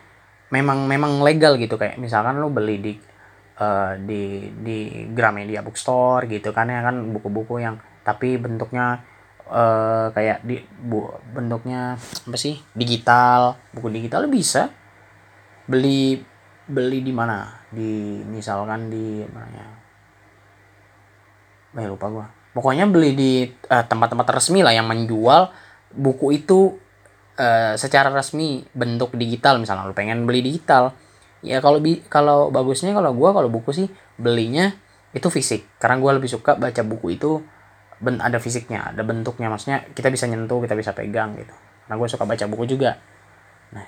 memang 0.52 0.86
memang 0.88 1.24
legal 1.24 1.58
gitu. 1.58 1.76
Kayak 1.80 1.98
misalkan 2.00 2.40
lu 2.40 2.52
beli 2.52 2.76
di 2.80 2.94
uh, 3.60 4.00
di 4.00 4.52
di 4.56 4.78
Gramedia 5.12 5.64
Bookstore 5.64 6.28
gitu 6.28 6.52
kan 6.56 6.72
ya 6.72 6.84
kan 6.84 7.12
buku-buku 7.12 7.60
yang 7.64 7.76
tapi 8.06 8.38
bentuknya 8.38 9.02
uh, 9.50 10.14
kayak 10.14 10.46
di 10.46 10.62
bu 10.62 11.10
bentuknya 11.34 11.98
apa 11.98 12.38
sih? 12.38 12.62
Digital. 12.78 13.58
Buku 13.74 13.90
digital 13.90 14.30
bisa 14.30 14.70
beli 15.66 16.22
beli 16.70 17.02
di 17.02 17.14
mana? 17.14 17.66
Di 17.74 18.22
misalkan 18.30 18.94
di 18.94 19.26
mana 19.30 19.76
ya 21.76 21.84
eh, 21.84 21.88
lupa 21.90 22.08
gua. 22.08 22.26
Pokoknya 22.56 22.88
beli 22.88 23.12
di 23.12 23.32
tempat 23.52 23.84
eh, 23.84 23.86
tempat-tempat 23.90 24.28
resmi 24.32 24.64
lah 24.64 24.72
yang 24.72 24.88
menjual 24.88 25.52
buku 25.96 26.40
itu 26.40 26.76
uh, 27.40 27.74
secara 27.76 28.12
resmi 28.12 28.64
bentuk 28.72 29.16
digital. 29.16 29.60
Misalnya 29.60 29.88
lu 29.88 29.96
pengen 29.96 30.24
beli 30.24 30.40
digital. 30.44 30.96
Ya 31.44 31.60
kalau 31.60 31.84
bi 31.84 32.00
kalau 32.08 32.50
bagusnya 32.50 32.96
kalau 32.96 33.12
gua 33.12 33.36
kalau 33.36 33.52
buku 33.52 33.76
sih 33.76 33.88
belinya 34.16 34.72
itu 35.12 35.28
fisik. 35.28 35.68
Karena 35.80 36.00
gua 36.00 36.16
lebih 36.16 36.32
suka 36.32 36.56
baca 36.56 36.82
buku 36.84 37.20
itu 37.20 37.44
ben 38.00 38.20
ada 38.20 38.38
fisiknya 38.42 38.92
ada 38.92 39.02
bentuknya. 39.06 39.48
Maksudnya 39.48 39.88
kita 39.96 40.12
bisa 40.12 40.28
nyentuh 40.28 40.60
kita 40.64 40.76
bisa 40.76 40.92
pegang 40.92 41.36
gitu. 41.40 41.54
Nah 41.88 41.96
gue 41.96 42.08
suka 42.10 42.28
baca 42.28 42.46
buku 42.50 42.66
juga. 42.68 43.00
Nah 43.72 43.86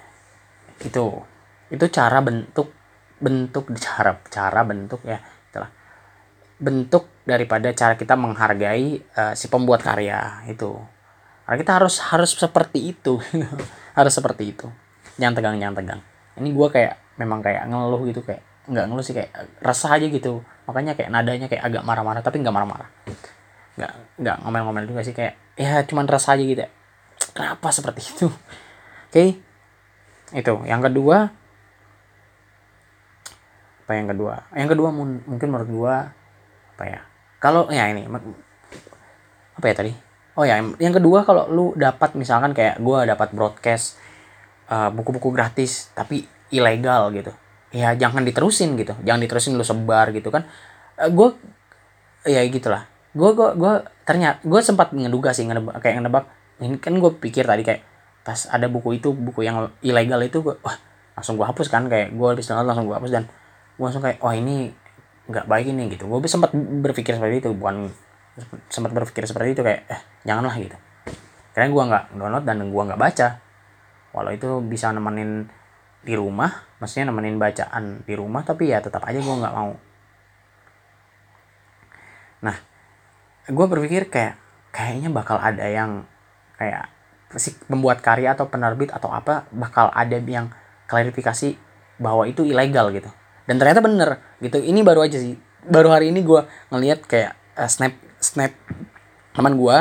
itu. 0.84 1.06
Itu 1.67 1.86
cara 1.91 2.24
bentuk 2.24 2.72
bentuk 3.17 3.74
cara 3.86 4.15
cara 4.30 4.62
bentuk 4.62 5.02
ya 5.02 5.17
itulah 5.50 5.74
bentuk 6.62 7.10
daripada 7.26 7.74
cara 7.74 7.98
kita 7.98 8.13
menghargai 8.13 9.02
uh, 9.17 9.34
si 9.36 9.52
pembuat 9.52 9.84
karya 9.84 10.48
itu. 10.48 10.78
Karena 11.48 11.58
kita 11.63 11.74
harus 11.80 11.96
harus 12.12 12.32
seperti 12.36 12.91
itu. 12.91 13.20
Harus 13.98 14.13
seperti 14.13 14.54
itu. 14.54 14.70
Jangan 15.17 15.34
tegang 15.34 15.58
jangan 15.58 15.74
tegang. 15.74 16.02
Ini 16.38 16.54
gue 16.54 16.67
kayak 16.70 17.17
memang 17.17 17.41
kayak 17.41 17.65
ngeluh 17.65 18.06
gitu 18.06 18.22
kayak 18.22 18.46
nggak 18.70 18.86
ngeluh 18.93 19.02
sih 19.02 19.17
kayak 19.17 19.34
resah 19.58 19.98
aja 19.98 20.06
gitu. 20.06 20.46
Makanya 20.70 20.93
kayak 20.93 21.10
nadanya 21.10 21.50
kayak 21.50 21.65
agak 21.65 21.82
marah-marah 21.82 22.22
tapi 22.22 22.38
nggak 22.38 22.54
marah-marah 22.54 22.86
nggak 23.78 23.94
nggak 24.18 24.36
ngomel-ngomel 24.42 24.90
juga 24.90 25.06
sih 25.06 25.13
kayak 25.13 25.38
ya 25.54 25.86
cuman 25.86 26.10
rasa 26.10 26.34
aja 26.34 26.42
gitu 26.42 26.62
ya. 26.66 26.70
kenapa 27.38 27.70
seperti 27.70 28.02
itu? 28.02 28.28
Oke. 29.10 29.13
Okay? 29.13 29.30
itu 30.34 30.54
yang 30.66 30.82
kedua. 30.82 31.32
Apa 33.86 33.92
yang 33.96 34.10
kedua? 34.12 34.50
Yang 34.52 34.70
kedua 34.76 34.90
mungkin 34.92 35.48
menurut 35.48 35.70
gua 35.70 35.96
apa 36.76 36.84
ya? 36.84 37.00
Kalau 37.38 37.70
ya 37.70 37.88
ini 37.94 38.10
apa 39.56 39.66
ya 39.70 39.76
tadi? 39.78 39.94
Oh 40.38 40.44
ya 40.44 40.60
yang 40.60 40.94
kedua 40.94 41.24
kalau 41.24 41.48
lu 41.48 41.66
dapat 41.78 42.18
misalkan 42.18 42.52
kayak 42.58 42.82
gua 42.82 43.06
dapat 43.06 43.32
broadcast 43.32 43.96
uh, 44.68 44.90
buku-buku 44.90 45.30
gratis 45.32 45.94
tapi 45.94 46.26
ilegal 46.50 47.13
gitu. 47.13 47.32
Ya 47.72 47.94
jangan 47.94 48.26
diterusin 48.26 48.74
gitu. 48.76 48.98
Jangan 49.06 49.22
diterusin 49.22 49.54
lu 49.56 49.63
sebar 49.63 50.10
gitu 50.12 50.34
kan. 50.34 50.50
Uh, 51.00 51.08
gua 51.13 51.38
ya 52.28 52.44
gitulah 52.50 52.96
gue 53.17 53.30
gue 53.34 53.49
gue 53.58 53.73
ternyata 54.06 54.38
gue 54.45 54.62
sempat 54.62 54.93
ngeduga 54.93 55.34
sih 55.34 55.49
ngedebak, 55.49 55.82
kayak 55.82 56.06
ngedebak 56.06 56.30
ini 56.62 56.77
kan 56.77 56.93
gue 56.93 57.12
pikir 57.17 57.49
tadi 57.49 57.65
kayak 57.65 57.82
pas 58.21 58.45
ada 58.53 58.69
buku 58.69 59.01
itu 59.01 59.10
buku 59.12 59.41
yang 59.41 59.73
ilegal 59.82 60.21
itu 60.21 60.45
gue 60.45 60.53
wah 60.62 60.77
langsung 61.17 61.34
gue 61.34 61.45
hapus 61.49 61.67
kan 61.73 61.89
kayak 61.89 62.13
gue 62.13 62.27
habis 62.30 62.45
langsung 62.45 62.86
gue 62.86 62.93
hapus 62.93 63.12
dan 63.12 63.23
gue 63.77 63.86
langsung 63.86 64.06
kayak 64.06 64.21
wah 64.21 64.38
ini 64.38 64.69
nggak 65.27 65.45
baik 65.45 65.67
ini 65.69 65.91
gitu. 65.91 66.08
Gue 66.08 66.23
sempat 66.25 66.56
berpikir 66.56 67.19
seperti 67.19 67.43
itu 67.43 67.49
bukan 67.51 67.91
sempat 68.71 68.93
berpikir 68.93 69.25
seperti 69.27 69.58
itu 69.58 69.62
kayak 69.65 69.82
eh 69.89 70.01
janganlah 70.23 70.56
gitu. 70.62 70.77
Karena 71.51 71.67
gue 71.73 71.84
nggak 71.89 72.03
download 72.15 72.45
dan 72.45 72.58
gue 72.69 72.84
nggak 72.93 73.01
baca. 73.01 73.27
Walau 74.15 74.32
itu 74.32 74.49
bisa 74.63 74.93
nemenin 74.93 75.49
di 76.06 76.13
rumah 76.15 76.47
maksudnya 76.80 77.12
nemenin 77.12 77.36
bacaan 77.36 78.06
di 78.08 78.13
rumah 78.15 78.45
tapi 78.45 78.71
ya 78.71 78.80
tetap 78.80 79.03
aja 79.03 79.19
gue 79.19 79.36
nggak 79.41 79.56
mau. 79.58 79.75
Nah 82.45 82.77
gue 83.47 83.65
berpikir 83.65 84.12
kayak 84.12 84.36
kayaknya 84.75 85.10
bakal 85.10 85.39
ada 85.39 85.63
yang 85.65 86.03
kayak 86.60 86.91
si 87.36 87.55
pembuat 87.67 87.99
karya 87.99 88.36
atau 88.36 88.47
penerbit 88.47 88.91
atau 88.91 89.12
apa 89.12 89.47
bakal 89.51 89.91
ada 89.91 90.19
yang 90.19 90.51
klarifikasi 90.88 91.60
bahwa 91.99 92.27
itu 92.27 92.43
ilegal 92.43 92.91
gitu. 92.91 93.10
Dan 93.47 93.60
ternyata 93.60 93.79
bener 93.83 94.19
gitu. 94.43 94.60
Ini 94.60 94.83
baru 94.83 95.07
aja 95.07 95.19
sih. 95.19 95.39
Baru 95.67 95.91
hari 95.91 96.12
ini 96.12 96.23
gue 96.23 96.43
ngeliat 96.71 97.03
kayak 97.03 97.36
uh, 97.60 97.67
snap 97.67 97.95
snap 98.19 98.51
teman 99.36 99.55
gue 99.55 99.77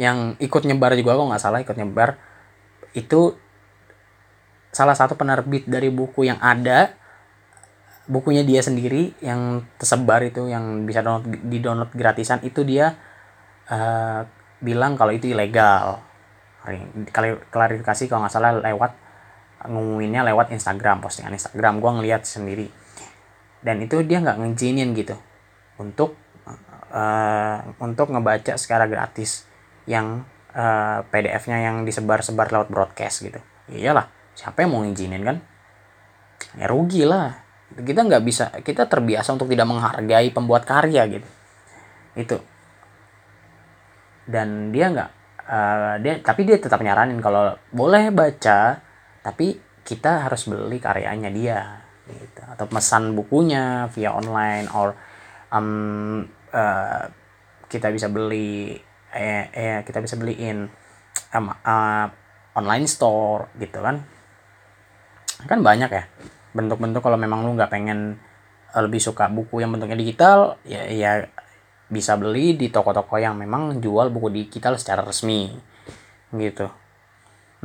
yang 0.00 0.34
ikut 0.40 0.62
nyebar 0.64 0.96
juga 0.96 1.18
kok 1.18 1.28
nggak 1.28 1.42
salah 1.42 1.60
ikut 1.60 1.76
nyebar 1.76 2.16
itu 2.96 3.36
salah 4.70 4.94
satu 4.94 5.18
penerbit 5.18 5.66
dari 5.66 5.90
buku 5.90 6.30
yang 6.30 6.38
ada 6.38 6.94
bukunya 8.10 8.42
dia 8.46 8.62
sendiri 8.62 9.14
yang 9.22 9.66
tersebar 9.76 10.22
itu 10.26 10.46
yang 10.50 10.86
bisa 10.86 11.02
download 11.02 11.30
di 11.46 11.58
download 11.62 11.90
gratisan 11.94 12.42
itu 12.42 12.62
dia 12.66 12.98
uh, 13.70 14.20
bilang 14.60 14.98
kalau 14.98 15.14
itu 15.14 15.30
ilegal. 15.32 16.02
Klarifikasi 17.48 18.02
kalau 18.10 18.26
nggak 18.26 18.34
salah 18.34 18.52
lewat 18.60 18.92
ngumuminnya 19.70 20.26
lewat 20.26 20.52
Instagram 20.52 21.00
postingan 21.00 21.32
Instagram. 21.32 21.80
Gue 21.80 21.90
ngeliat 22.00 22.26
sendiri. 22.26 22.68
Dan 23.60 23.80
itu 23.80 24.00
dia 24.04 24.20
nggak 24.20 24.40
ngizinin 24.40 24.92
gitu 24.96 25.16
untuk 25.80 26.16
uh, 26.92 27.58
untuk 27.80 28.12
ngebaca 28.12 28.56
secara 28.56 28.88
gratis 28.88 29.48
yang 29.88 30.24
uh, 30.52 31.04
PDF-nya 31.08 31.64
yang 31.64 31.76
disebar-sebar 31.84 32.52
lewat 32.52 32.68
broadcast 32.68 33.24
gitu. 33.24 33.40
Iyalah 33.72 34.08
siapa 34.36 34.64
yang 34.64 34.76
mau 34.76 34.80
ngizinin 34.84 35.22
kan? 35.24 35.36
Ya 36.56 36.68
rugi 36.68 37.04
lah. 37.04 37.48
Kita 37.70 38.02
nggak 38.02 38.22
bisa 38.24 38.44
kita 38.64 38.88
terbiasa 38.90 39.36
untuk 39.36 39.48
tidak 39.48 39.68
menghargai 39.68 40.28
pembuat 40.32 40.64
karya 40.64 41.04
gitu. 41.08 41.28
Itu 42.16 42.40
dan 44.30 44.70
dia 44.70 44.86
nggak 44.94 45.10
uh, 45.50 45.94
dia 45.98 46.22
tapi 46.22 46.46
dia 46.46 46.56
tetap 46.62 46.78
nyaranin 46.78 47.18
kalau 47.18 47.58
boleh 47.74 48.14
baca 48.14 48.78
tapi 49.20 49.58
kita 49.82 50.30
harus 50.30 50.46
beli 50.46 50.78
karyanya 50.78 51.30
dia 51.34 51.60
gitu. 52.06 52.40
Atau 52.46 52.70
pesan 52.70 53.18
bukunya 53.18 53.90
via 53.90 54.14
online 54.14 54.66
or 54.70 54.94
um, 55.50 56.22
uh, 56.54 57.04
kita 57.66 57.90
bisa 57.90 58.06
beli 58.10 58.78
eh, 59.10 59.44
eh 59.50 59.78
kita 59.82 59.98
bisa 60.02 60.14
beliin 60.14 60.70
um, 61.34 61.46
uh, 61.50 62.06
online 62.54 62.86
store 62.86 63.50
gitu 63.58 63.82
kan. 63.82 64.02
Kan 65.46 65.60
banyak 65.64 65.90
ya 65.90 66.04
bentuk-bentuk 66.50 67.02
kalau 67.02 67.18
memang 67.18 67.46
lu 67.46 67.54
nggak 67.54 67.70
pengen 67.70 68.18
lebih 68.70 69.02
suka 69.02 69.26
buku 69.26 69.62
yang 69.62 69.74
bentuknya 69.74 69.98
digital 69.98 70.54
ya 70.62 70.86
ya 70.86 71.26
bisa 71.90 72.14
beli 72.14 72.54
di 72.54 72.70
toko-toko 72.70 73.18
yang 73.18 73.34
memang 73.34 73.82
jual 73.82 74.08
buku 74.14 74.30
digital 74.30 74.78
secara 74.78 75.02
resmi 75.02 75.50
gitu. 76.32 76.70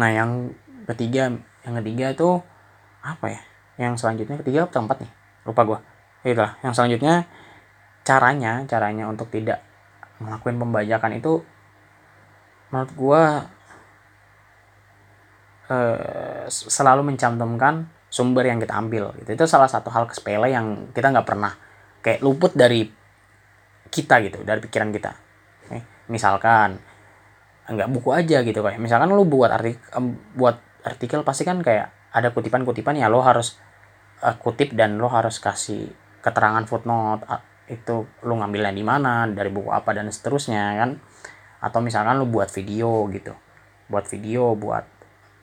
Nah 0.01 0.09
yang 0.09 0.51
ketiga 0.89 1.29
yang 1.63 1.75
ketiga 1.81 2.11
itu 2.11 2.29
apa 3.05 3.25
ya? 3.29 3.41
Yang 3.77 4.01
selanjutnya 4.01 4.35
ketiga 4.41 4.59
atau 4.65 4.81
empat 4.81 4.97
nih? 5.05 5.11
Lupa 5.45 5.61
gue 5.63 5.79
itulah 6.25 6.57
yang 6.65 6.73
selanjutnya 6.73 7.29
caranya 8.01 8.65
caranya 8.65 9.05
untuk 9.05 9.29
tidak 9.29 9.61
melakukan 10.17 10.57
pembajakan 10.57 11.11
itu 11.21 11.45
menurut 12.73 12.91
gue 12.97 13.23
eh, 15.69 16.43
selalu 16.49 17.13
mencantumkan 17.13 17.85
sumber 18.09 18.49
yang 18.49 18.57
kita 18.57 18.73
ambil 18.73 19.13
gitu. 19.21 19.37
Itu 19.37 19.45
salah 19.45 19.69
satu 19.69 19.93
hal 19.93 20.09
sepele 20.09 20.49
yang 20.49 20.89
kita 20.97 21.13
nggak 21.13 21.27
pernah 21.29 21.53
kayak 22.01 22.25
luput 22.25 22.57
dari 22.57 23.04
kita 23.89 24.21
gitu 24.25 24.41
dari 24.41 24.59
pikiran 24.61 24.89
kita. 24.93 25.11
Eh, 25.73 25.83
misalkan 26.11 26.77
nggak 27.65 27.89
buku 27.89 28.13
aja 28.13 28.45
gitu 28.45 28.61
kayak 28.61 28.77
misalkan 28.77 29.09
lu 29.09 29.25
buat 29.25 29.49
artikel 29.49 29.81
buat 30.37 30.61
artikel 30.85 31.25
pasti 31.25 31.41
kan 31.49 31.65
kayak 31.65 32.13
ada 32.13 32.29
kutipan-kutipan 32.29 32.93
ya 32.93 33.09
lo 33.09 33.25
harus 33.25 33.57
uh, 34.21 34.37
kutip 34.37 34.77
dan 34.77 35.01
lo 35.01 35.09
harus 35.09 35.41
kasih 35.41 35.89
keterangan 36.21 36.61
footnote 36.69 37.25
itu 37.65 38.05
lo 38.21 38.33
ngambilnya 38.37 38.69
di 38.69 38.85
mana 38.85 39.25
dari 39.25 39.49
buku 39.49 39.73
apa 39.73 39.97
dan 39.97 40.13
seterusnya 40.13 40.77
kan? 40.77 41.01
Atau 41.65 41.81
misalkan 41.81 42.21
lo 42.21 42.29
buat 42.29 42.53
video 42.53 43.09
gitu 43.09 43.33
buat 43.85 44.05
video 44.09 44.57
buat 44.57 44.85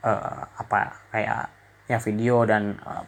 uh, 0.02 0.42
apa 0.58 1.10
kayak 1.14 1.42
ya 1.86 1.98
video 2.02 2.42
dan 2.42 2.78
uh, 2.82 3.06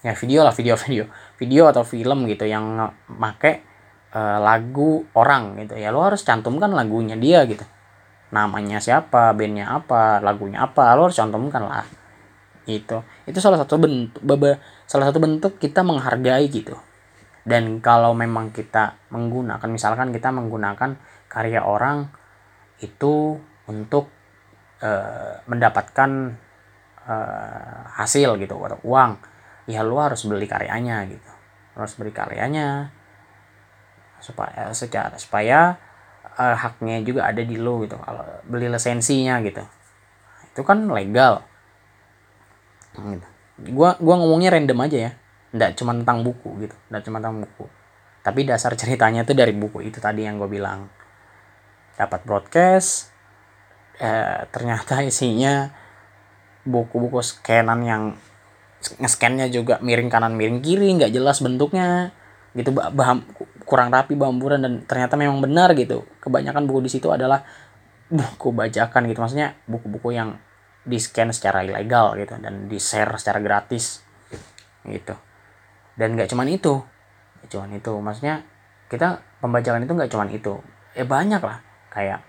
ya 0.00 0.16
video 0.16 0.40
lah 0.44 0.54
video 0.54 0.74
video 0.84 1.04
video 1.36 1.62
atau 1.68 1.84
film 1.84 2.24
gitu 2.28 2.48
yang 2.48 2.88
make 3.12 3.75
uh, 4.12 4.38
lagu 4.38 5.06
orang 5.16 5.58
gitu. 5.64 5.74
Ya 5.78 5.90
lo 5.90 6.04
harus 6.04 6.22
cantumkan 6.22 6.70
lagunya 6.70 7.16
dia 7.18 7.42
gitu. 7.48 7.64
Namanya 8.30 8.78
siapa 8.82 9.32
bandnya 9.34 9.70
apa 9.70 10.20
lagunya 10.20 10.62
apa 10.62 10.94
lo 10.94 11.08
harus 11.10 11.18
cantumkan 11.18 11.62
lah. 11.64 11.86
Itu 12.66 13.02
itu 13.26 13.38
salah 13.38 13.62
satu 13.62 13.78
bentuk 13.78 14.22
salah 14.86 15.06
satu 15.10 15.18
bentuk 15.18 15.58
kita 15.58 15.82
menghargai 15.82 16.46
gitu. 16.50 16.74
Dan 17.46 17.78
kalau 17.78 18.10
memang 18.10 18.50
kita 18.50 18.98
menggunakan 19.14 19.70
misalkan 19.70 20.10
kita 20.10 20.34
menggunakan 20.34 20.98
karya 21.30 21.62
orang 21.62 22.10
itu 22.82 23.38
untuk 23.70 24.10
uh, 24.82 25.38
mendapatkan 25.46 26.34
uh, 27.06 27.80
hasil 28.02 28.34
gitu 28.42 28.58
atau 28.58 28.82
uang 28.82 29.14
ya 29.70 29.86
lo 29.86 30.02
harus 30.02 30.26
beli 30.26 30.50
karyanya 30.50 31.06
gitu. 31.06 31.30
Harus 31.78 31.94
beli 31.94 32.10
karyanya 32.10 32.90
supaya 34.26 34.74
secara 34.74 35.14
supaya 35.14 35.78
uh, 36.34 36.56
haknya 36.58 36.98
juga 37.06 37.30
ada 37.30 37.46
di 37.46 37.54
lo 37.54 37.86
gitu. 37.86 37.94
Kalau 37.94 38.26
beli 38.50 38.66
lisensinya 38.66 39.38
gitu. 39.46 39.62
Itu 40.50 40.66
kan 40.66 40.82
legal. 40.90 41.46
Gitu. 42.96 43.28
gua 43.76 43.96
gua 44.00 44.14
ngomongnya 44.18 44.58
random 44.58 44.78
aja 44.82 44.98
ya. 44.98 45.12
Ndak 45.54 45.78
cuma 45.78 45.94
tentang 45.94 46.26
buku 46.26 46.66
gitu. 46.66 46.76
Ndak 46.90 47.02
cuma 47.06 47.22
tentang 47.22 47.46
buku. 47.46 47.64
Tapi 48.26 48.42
dasar 48.42 48.74
ceritanya 48.74 49.22
tuh 49.22 49.38
dari 49.38 49.54
buku. 49.54 49.86
Itu 49.86 50.02
tadi 50.02 50.26
yang 50.26 50.42
gue 50.42 50.50
bilang. 50.50 50.90
Dapat 51.94 52.26
broadcast 52.26 53.14
eh, 54.02 54.44
ternyata 54.50 55.00
isinya 55.08 55.70
buku-buku 56.66 57.22
scanan 57.22 57.80
yang 57.86 58.02
nge-scannya 59.00 59.48
juga 59.48 59.78
miring 59.80 60.10
kanan 60.10 60.34
miring 60.34 60.60
kiri 60.60 60.90
nggak 60.98 61.14
jelas 61.14 61.38
bentuknya. 61.38 62.10
Gitu 62.58 62.74
bahan 62.74 63.22
kurang 63.66 63.90
rapi 63.90 64.14
bamburan 64.14 64.62
dan 64.62 64.86
ternyata 64.86 65.18
memang 65.18 65.42
benar 65.42 65.74
gitu. 65.74 66.06
Kebanyakan 66.22 66.70
buku 66.70 66.86
di 66.86 66.90
situ 66.94 67.10
adalah 67.10 67.42
buku 68.06 68.54
bajakan 68.54 69.10
gitu. 69.10 69.18
Maksudnya 69.18 69.58
buku-buku 69.66 70.14
yang 70.14 70.38
di 70.86 71.02
scan 71.02 71.34
secara 71.34 71.66
ilegal 71.66 72.14
gitu 72.14 72.38
dan 72.38 72.70
di 72.70 72.78
share 72.78 73.10
secara 73.18 73.42
gratis 73.42 74.06
gitu. 74.86 75.18
Dan 75.98 76.14
nggak 76.14 76.30
cuman 76.30 76.46
itu 76.46 76.78
gak 77.42 77.50
cuman 77.50 77.70
itu. 77.74 77.92
Maksudnya 77.98 78.46
kita 78.86 79.22
pembajakan 79.42 79.82
itu 79.82 79.92
nggak 79.92 80.10
cuman 80.14 80.28
itu. 80.30 80.54
Ya 80.94 81.04
banyak 81.04 81.42
lah. 81.42 81.58
Kayak 81.90 82.22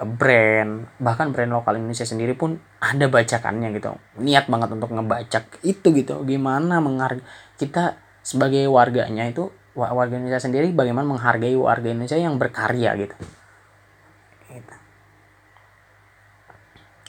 brand 0.00 0.88
bahkan 0.96 1.28
brand 1.28 1.52
lokal 1.52 1.76
Indonesia 1.76 2.08
sendiri 2.08 2.32
pun 2.32 2.62
ada 2.78 3.10
bacakannya 3.10 3.74
gitu. 3.74 3.98
Niat 4.22 4.46
banget 4.46 4.70
untuk 4.72 4.94
ngebacak 4.94 5.60
itu 5.66 5.90
gitu. 5.92 6.22
Gimana 6.22 6.78
menghargai 6.78 7.26
kita 7.58 7.98
sebagai 8.22 8.64
warganya 8.70 9.28
itu 9.28 9.52
warga 9.74 10.18
Indonesia 10.18 10.42
sendiri 10.42 10.74
bagaimana 10.74 11.06
menghargai 11.06 11.54
warga 11.54 11.88
Indonesia 11.90 12.18
yang 12.18 12.36
berkarya 12.36 12.96
gitu. 12.98 13.16
gitu. 14.50 14.74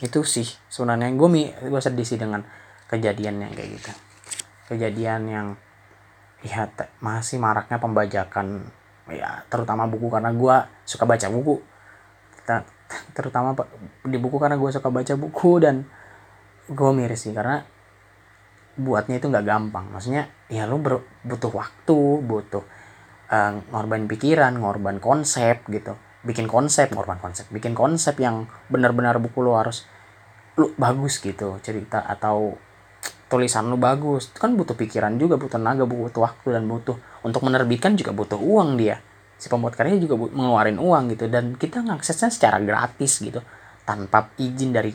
Itu 0.01 0.19
sih 0.25 0.45
sebenarnya 0.69 1.13
gue 1.17 1.29
gue 1.67 1.81
sedih 1.81 2.05
sih 2.05 2.21
dengan 2.21 2.45
kejadian 2.89 3.41
yang 3.45 3.51
kayak 3.53 3.69
gitu. 3.81 3.91
Kejadian 4.71 5.21
yang 5.27 5.47
ya 6.41 6.65
masih 7.01 7.37
maraknya 7.37 7.77
pembajakan 7.77 8.65
ya 9.09 9.45
terutama 9.49 9.85
buku 9.85 10.09
karena 10.09 10.33
gue 10.33 10.55
suka 10.89 11.05
baca 11.05 11.27
buku 11.29 11.61
terutama 13.13 13.53
di 14.03 14.17
buku 14.17 14.41
karena 14.41 14.57
gue 14.57 14.69
suka 14.73 14.89
baca 14.89 15.13
buku 15.15 15.51
dan 15.61 15.85
gue 16.67 16.91
miris 16.91 17.27
sih 17.27 17.33
karena 17.35 17.61
buatnya 18.75 19.19
itu 19.19 19.27
nggak 19.27 19.45
gampang. 19.45 19.85
Maksudnya 19.91 20.31
ya 20.47 20.67
lu 20.67 20.79
ber, 20.79 21.03
butuh 21.23 21.51
waktu 21.51 21.97
butuh 22.23 22.63
uh, 23.31 23.51
ngorban 23.71 24.07
pikiran 24.07 24.55
ngorban 24.59 24.99
konsep 25.03 25.63
gitu. 25.67 25.95
Bikin 26.21 26.45
konsep 26.45 26.93
ngorban 26.93 27.17
konsep. 27.17 27.49
Bikin 27.49 27.73
konsep 27.73 28.19
yang 28.21 28.47
benar-benar 28.69 29.17
buku 29.17 29.41
lu 29.41 29.57
harus 29.57 29.87
lu 30.59 30.75
bagus 30.75 31.23
gitu 31.23 31.57
cerita 31.63 32.03
atau 32.03 32.55
tulisan 33.31 33.71
lu 33.71 33.79
bagus. 33.79 34.29
Itu 34.29 34.39
kan 34.43 34.53
butuh 34.55 34.75
pikiran 34.75 35.15
juga 35.17 35.39
butuh 35.39 35.57
tenaga 35.57 35.87
butuh 35.87 36.21
waktu 36.21 36.59
dan 36.59 36.67
butuh 36.67 36.99
untuk 37.23 37.41
menerbitkan 37.47 37.95
juga 37.95 38.11
butuh 38.11 38.37
uang 38.37 38.77
dia. 38.77 38.99
Si 39.41 39.49
pembuat 39.49 39.73
karya 39.73 39.97
juga 39.97 40.19
mengeluarin 40.29 40.77
uang 40.77 41.17
gitu. 41.17 41.25
Dan 41.31 41.57
kita 41.57 41.81
ngaksesnya 41.81 42.29
secara 42.29 42.61
gratis 42.61 43.17
gitu 43.23 43.41
tanpa 43.81 44.29
izin 44.37 44.69
dari 44.69 44.93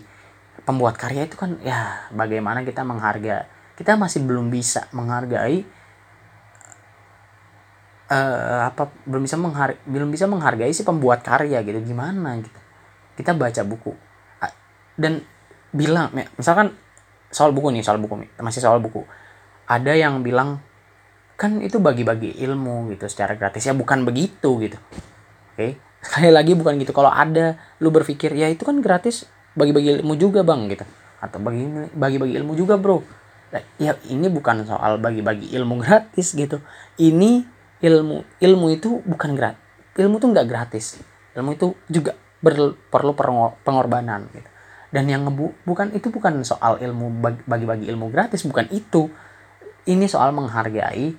pembuat 0.63 0.95
karya 0.95 1.27
itu 1.27 1.35
kan 1.35 1.59
ya 1.63 2.07
bagaimana 2.15 2.63
kita 2.63 2.87
menghargai 2.87 3.56
kita 3.77 3.95
masih 4.01 4.25
belum 4.25 4.49
bisa 4.49 4.89
menghargai 4.97 5.69
uh, 8.11 8.73
apa 8.73 8.89
belum 9.05 9.23
bisa 9.29 9.37
menghar 9.37 9.77
belum 9.85 10.09
bisa 10.09 10.25
menghargai 10.25 10.73
si 10.73 10.83
pembuat 10.83 11.23
karya 11.23 11.61
gitu. 11.63 11.79
Gimana 11.85 12.41
gitu? 12.41 12.61
Kita 13.21 13.37
baca 13.37 13.63
buku. 13.63 13.93
Dan 14.97 15.21
bilang 15.77 16.09
misalkan 16.41 16.73
soal 17.29 17.53
buku 17.53 17.69
nih 17.69 17.85
soal 17.85 18.01
buku 18.01 18.17
nih 18.25 18.31
masih 18.41 18.65
soal 18.65 18.81
buku. 18.81 19.05
Ada 19.69 19.93
yang 19.93 20.25
bilang 20.25 20.63
kan 21.37 21.61
itu 21.61 21.77
bagi-bagi 21.77 22.41
ilmu 22.49 22.89
gitu 22.97 23.05
secara 23.13 23.37
gratis. 23.37 23.69
Ya 23.69 23.77
bukan 23.77 24.09
begitu 24.09 24.57
gitu. 24.63 24.79
Oke? 25.53 25.57
Okay? 25.57 25.73
sekali 26.01 26.31
lagi 26.33 26.57
bukan 26.57 26.81
gitu. 26.81 26.97
Kalau 26.97 27.13
ada 27.13 27.61
lu 27.83 27.93
berpikir 27.93 28.33
ya 28.33 28.49
itu 28.49 28.65
kan 28.65 28.81
gratis 28.81 29.29
bagi-bagi 29.53 30.01
ilmu 30.01 30.17
juga 30.17 30.41
bang 30.41 30.65
gitu. 30.73 30.89
Atau 31.21 31.45
bagi 31.45 31.67
bagi-bagi 31.93 32.41
ilmu 32.41 32.57
juga 32.57 32.81
bro 32.81 33.26
ya 33.79 33.95
ini 34.11 34.27
bukan 34.29 34.67
soal 34.67 34.99
bagi-bagi 34.99 35.53
ilmu 35.55 35.79
gratis 35.85 36.35
gitu. 36.35 36.63
Ini 36.99 37.45
ilmu 37.83 38.41
ilmu 38.41 38.67
itu 38.73 39.05
bukan 39.05 39.37
gratis 39.37 39.67
ilmu 39.97 40.21
tuh 40.21 40.29
nggak 40.33 40.47
gratis. 40.49 41.01
Ilmu 41.37 41.51
itu 41.57 41.73
juga 41.89 42.17
ber, 42.41 42.77
perlu 42.93 43.13
pengorbanan 43.65 44.29
gitu. 44.33 44.49
Dan 44.93 45.11
yang 45.11 45.27
ngebu 45.29 45.67
bukan 45.67 45.93
itu 45.93 46.09
bukan 46.09 46.41
soal 46.47 46.81
ilmu 46.81 47.13
bagi-bagi 47.45 47.89
ilmu 47.91 48.13
gratis 48.13 48.45
bukan 48.45 48.69
itu. 48.73 49.09
Ini 49.87 50.07
soal 50.11 50.35
menghargai 50.35 51.15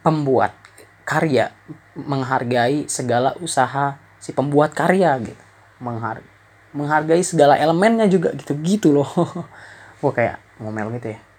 pembuat 0.00 0.54
karya 1.02 1.50
menghargai 1.98 2.86
segala 2.88 3.36
usaha 3.42 4.00
si 4.22 4.32
pembuat 4.32 4.72
karya 4.72 5.18
gitu. 5.20 5.44
Menghar 5.82 6.24
menghargai 6.72 7.20
segala 7.20 7.60
elemennya 7.60 8.08
juga 8.08 8.32
gitu 8.32 8.56
gitu 8.64 8.88
loh. 8.96 9.08
Gue 10.00 10.12
kayak 10.14 10.40
ngomel 10.62 10.94
gitu 10.98 11.14
ya 11.14 11.31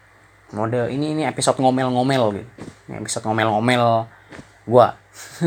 mode 0.53 0.89
ini 0.93 1.17
ini 1.17 1.23
episode 1.25 1.57
ngomel-ngomel 1.59 2.23
gitu. 2.37 2.49
Ini 2.89 3.01
episode 3.01 3.25
ngomel-ngomel 3.25 4.07
gue 4.69 4.87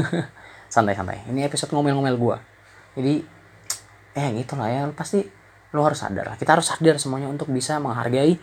santai-santai. 0.75 1.31
Ini 1.31 1.47
episode 1.47 1.73
ngomel-ngomel 1.73 2.17
gue 2.19 2.37
jadi 2.97 3.15
eh 4.17 4.29
gitu 4.41 4.57
lah 4.57 4.69
ya 4.73 4.83
pasti 4.97 5.21
lo 5.77 5.85
harus 5.85 6.01
sadar 6.01 6.33
lah. 6.33 6.37
Kita 6.41 6.57
harus 6.57 6.67
sadar 6.67 6.97
semuanya 6.97 7.29
untuk 7.29 7.53
bisa 7.53 7.77
menghargai 7.77 8.41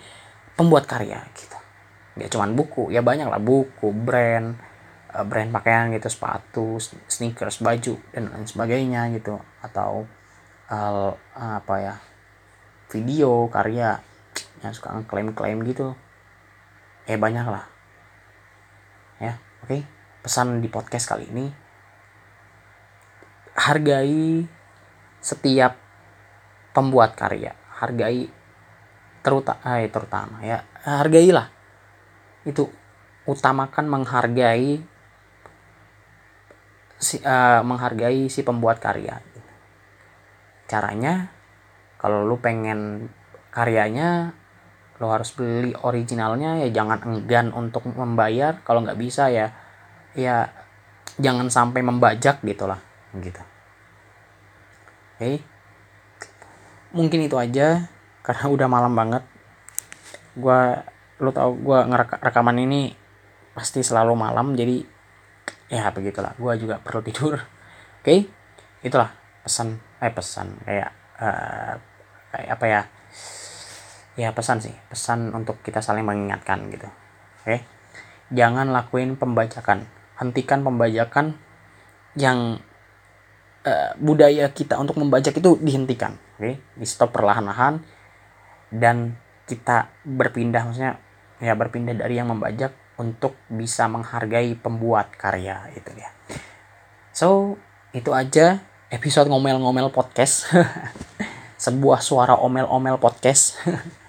pembuat 0.53 0.85
karya 0.85 1.17
gitu. 1.33 1.57
Ya 2.21 2.29
cuman 2.29 2.53
buku 2.53 2.93
ya 2.93 3.01
banyak 3.01 3.25
lah. 3.25 3.41
Buku 3.41 3.89
brand 3.89 4.53
eh, 5.09 5.25
brand 5.25 5.49
pakaian 5.49 5.89
gitu 5.97 6.07
sepatu 6.13 6.77
sneakers 7.09 7.59
baju 7.65 7.97
dan 8.13 8.29
lain 8.29 8.45
sebagainya 8.45 9.09
gitu. 9.17 9.41
Atau 9.65 10.05
uh, 10.69 11.11
apa 11.33 11.75
ya 11.81 11.95
video 12.93 13.49
karya 13.49 13.97
yang 14.61 14.71
suka 14.71 14.93
klaim-klaim 15.09 15.65
gitu 15.65 15.97
eh 17.07 17.19
banyak 17.19 17.47
lah 17.47 17.65
ya 19.19 19.33
oke. 19.63 19.67
Okay? 19.69 19.81
pesan 20.23 20.63
di 20.63 20.71
podcast 20.71 21.11
kali 21.11 21.27
ini. 21.27 21.51
Hargai 23.53 24.47
setiap 25.19 25.75
pembuat 26.71 27.13
karya. 27.19 27.51
Hargai 27.75 28.31
terutama 29.19 29.83
eh, 29.83 29.91
terutama 29.91 30.39
ya. 30.41 30.63
Hargailah. 30.87 31.51
Itu 32.47 32.71
utamakan 33.27 33.85
menghargai 33.91 34.79
si 37.03 37.19
uh, 37.19 37.59
menghargai 37.67 38.31
si 38.31 38.47
pembuat 38.47 38.79
karya. 38.79 39.19
Caranya 40.71 41.35
kalau 41.99 42.23
lu 42.23 42.39
pengen 42.39 43.11
karyanya 43.51 44.39
lo 45.01 45.09
harus 45.09 45.33
beli 45.33 45.73
originalnya 45.73 46.61
ya 46.65 46.69
jangan 46.69 47.01
enggan 47.05 47.49
untuk 47.53 47.89
membayar 47.89 48.61
kalau 48.61 48.85
nggak 48.85 48.99
bisa 48.99 49.29
ya. 49.29 49.53
Ya 50.13 50.53
jangan 51.17 51.49
sampai 51.49 51.81
membajak 51.81 52.41
gitulah 52.45 52.81
gitu. 53.17 53.41
Oke. 55.13 55.17
Okay. 55.17 55.35
mungkin 56.93 57.25
itu 57.25 57.33
aja 57.41 57.89
karena 58.21 58.45
udah 58.49 58.67
malam 58.69 58.93
banget. 58.93 59.23
Gua 60.37 60.85
lu 61.21 61.29
tau 61.29 61.53
gue 61.53 61.79
ngerekaman 61.87 62.57
ini 62.61 62.93
pasti 63.53 63.85
selalu 63.85 64.13
malam 64.17 64.53
jadi 64.53 64.81
ya 65.69 65.89
begitulah. 65.89 66.37
Gue 66.37 66.53
juga 66.61 66.77
perlu 66.81 67.01
tidur. 67.01 67.37
Oke. 67.37 68.05
Okay? 68.05 68.19
itulah 68.83 69.09
pesan 69.41 69.79
eh 70.03 70.11
pesan 70.11 70.59
kayak 70.67 70.91
uh, 71.17 71.73
kayak 72.35 72.49
apa 72.59 72.65
ya 72.67 72.81
ya 74.19 74.31
pesan 74.31 74.61
sih 74.61 74.75
pesan 74.89 75.33
untuk 75.33 75.61
kita 75.65 75.81
saling 75.81 76.05
mengingatkan 76.05 76.69
gitu 76.69 76.87
oke 77.43 77.57
jangan 78.33 78.69
lakuin 78.69 79.17
pembajakan 79.17 79.89
hentikan 80.21 80.61
pembajakan 80.61 81.37
yang 82.13 82.61
uh, 83.65 83.91
budaya 83.97 84.53
kita 84.53 84.77
untuk 84.77 85.01
membajak 85.01 85.33
itu 85.37 85.57
dihentikan 85.61 86.17
oke 86.37 86.53
di 86.57 86.85
stop 86.85 87.13
perlahan-lahan 87.13 87.81
dan 88.73 89.17
kita 89.49 89.91
berpindah 90.05 90.65
maksudnya 90.65 90.97
ya 91.43 91.53
berpindah 91.57 91.97
dari 91.97 92.17
yang 92.17 92.31
membajak 92.31 92.71
untuk 92.97 93.33
bisa 93.49 93.89
menghargai 93.89 94.53
pembuat 94.57 95.13
karya 95.17 95.69
itu 95.73 95.91
ya. 95.97 96.09
So, 97.13 97.57
itu 97.93 98.13
aja 98.13 98.61
episode 98.93 99.29
ngomel-ngomel 99.29 99.89
podcast. 99.89 100.49
Sebuah 101.63 102.03
suara 102.03 102.37
omel-omel 102.37 102.99
podcast. 103.01 103.57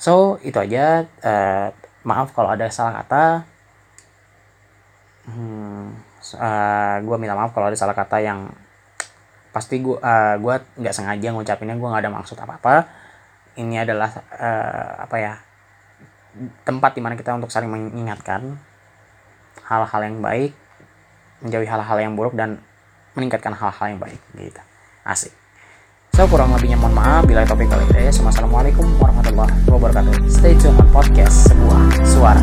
so, 0.00 0.40
itu 0.40 0.56
aja. 0.56 1.04
Uh, 1.20 1.68
maaf 2.08 2.32
kalau 2.32 2.48
ada 2.56 2.64
salah 2.72 3.04
kata. 3.04 3.44
Hmm, 5.28 5.92
uh, 6.34 6.40
eh, 6.40 6.96
gue 7.04 7.16
minta 7.20 7.36
maaf 7.36 7.52
kalau 7.52 7.68
ada 7.68 7.76
salah 7.76 7.92
kata 7.92 8.18
yang 8.24 8.48
pasti 9.50 9.82
gue 9.82 9.98
uh, 9.98 10.34
gue 10.38 10.54
nggak 10.78 10.94
sengaja 10.94 11.34
ngucapinnya 11.34 11.74
gue 11.74 11.88
nggak 11.90 12.02
ada 12.06 12.12
maksud 12.14 12.38
apa 12.38 12.54
apa 12.62 12.74
ini 13.58 13.82
adalah 13.82 14.10
uh, 14.14 15.04
apa 15.06 15.16
ya 15.18 15.32
tempat 16.62 16.94
di 16.94 17.02
mana 17.02 17.18
kita 17.18 17.34
untuk 17.34 17.50
saling 17.50 17.66
mengingatkan 17.66 18.62
hal-hal 19.66 20.00
yang 20.06 20.22
baik 20.22 20.54
menjauhi 21.42 21.66
hal-hal 21.66 21.98
yang 21.98 22.14
buruk 22.14 22.38
dan 22.38 22.62
meningkatkan 23.18 23.50
hal-hal 23.50 23.86
yang 23.90 23.98
baik 23.98 24.22
gitu 24.38 24.62
asik 25.02 25.34
so 26.14 26.26
kurang 26.26 26.50
lebihnya 26.54 26.76
mohon 26.76 26.94
maaf 26.94 27.22
bila 27.26 27.46
topik 27.46 27.70
kali 27.70 27.86
ini 27.94 28.10
assalamualaikum 28.10 28.86
warahmatullahi 28.98 29.54
wabarakatuh. 29.70 30.14
Stay 30.26 30.58
tune 30.58 30.74
on 30.76 30.88
podcast 30.90 31.50
sebuah 31.50 31.82
suara 32.02 32.42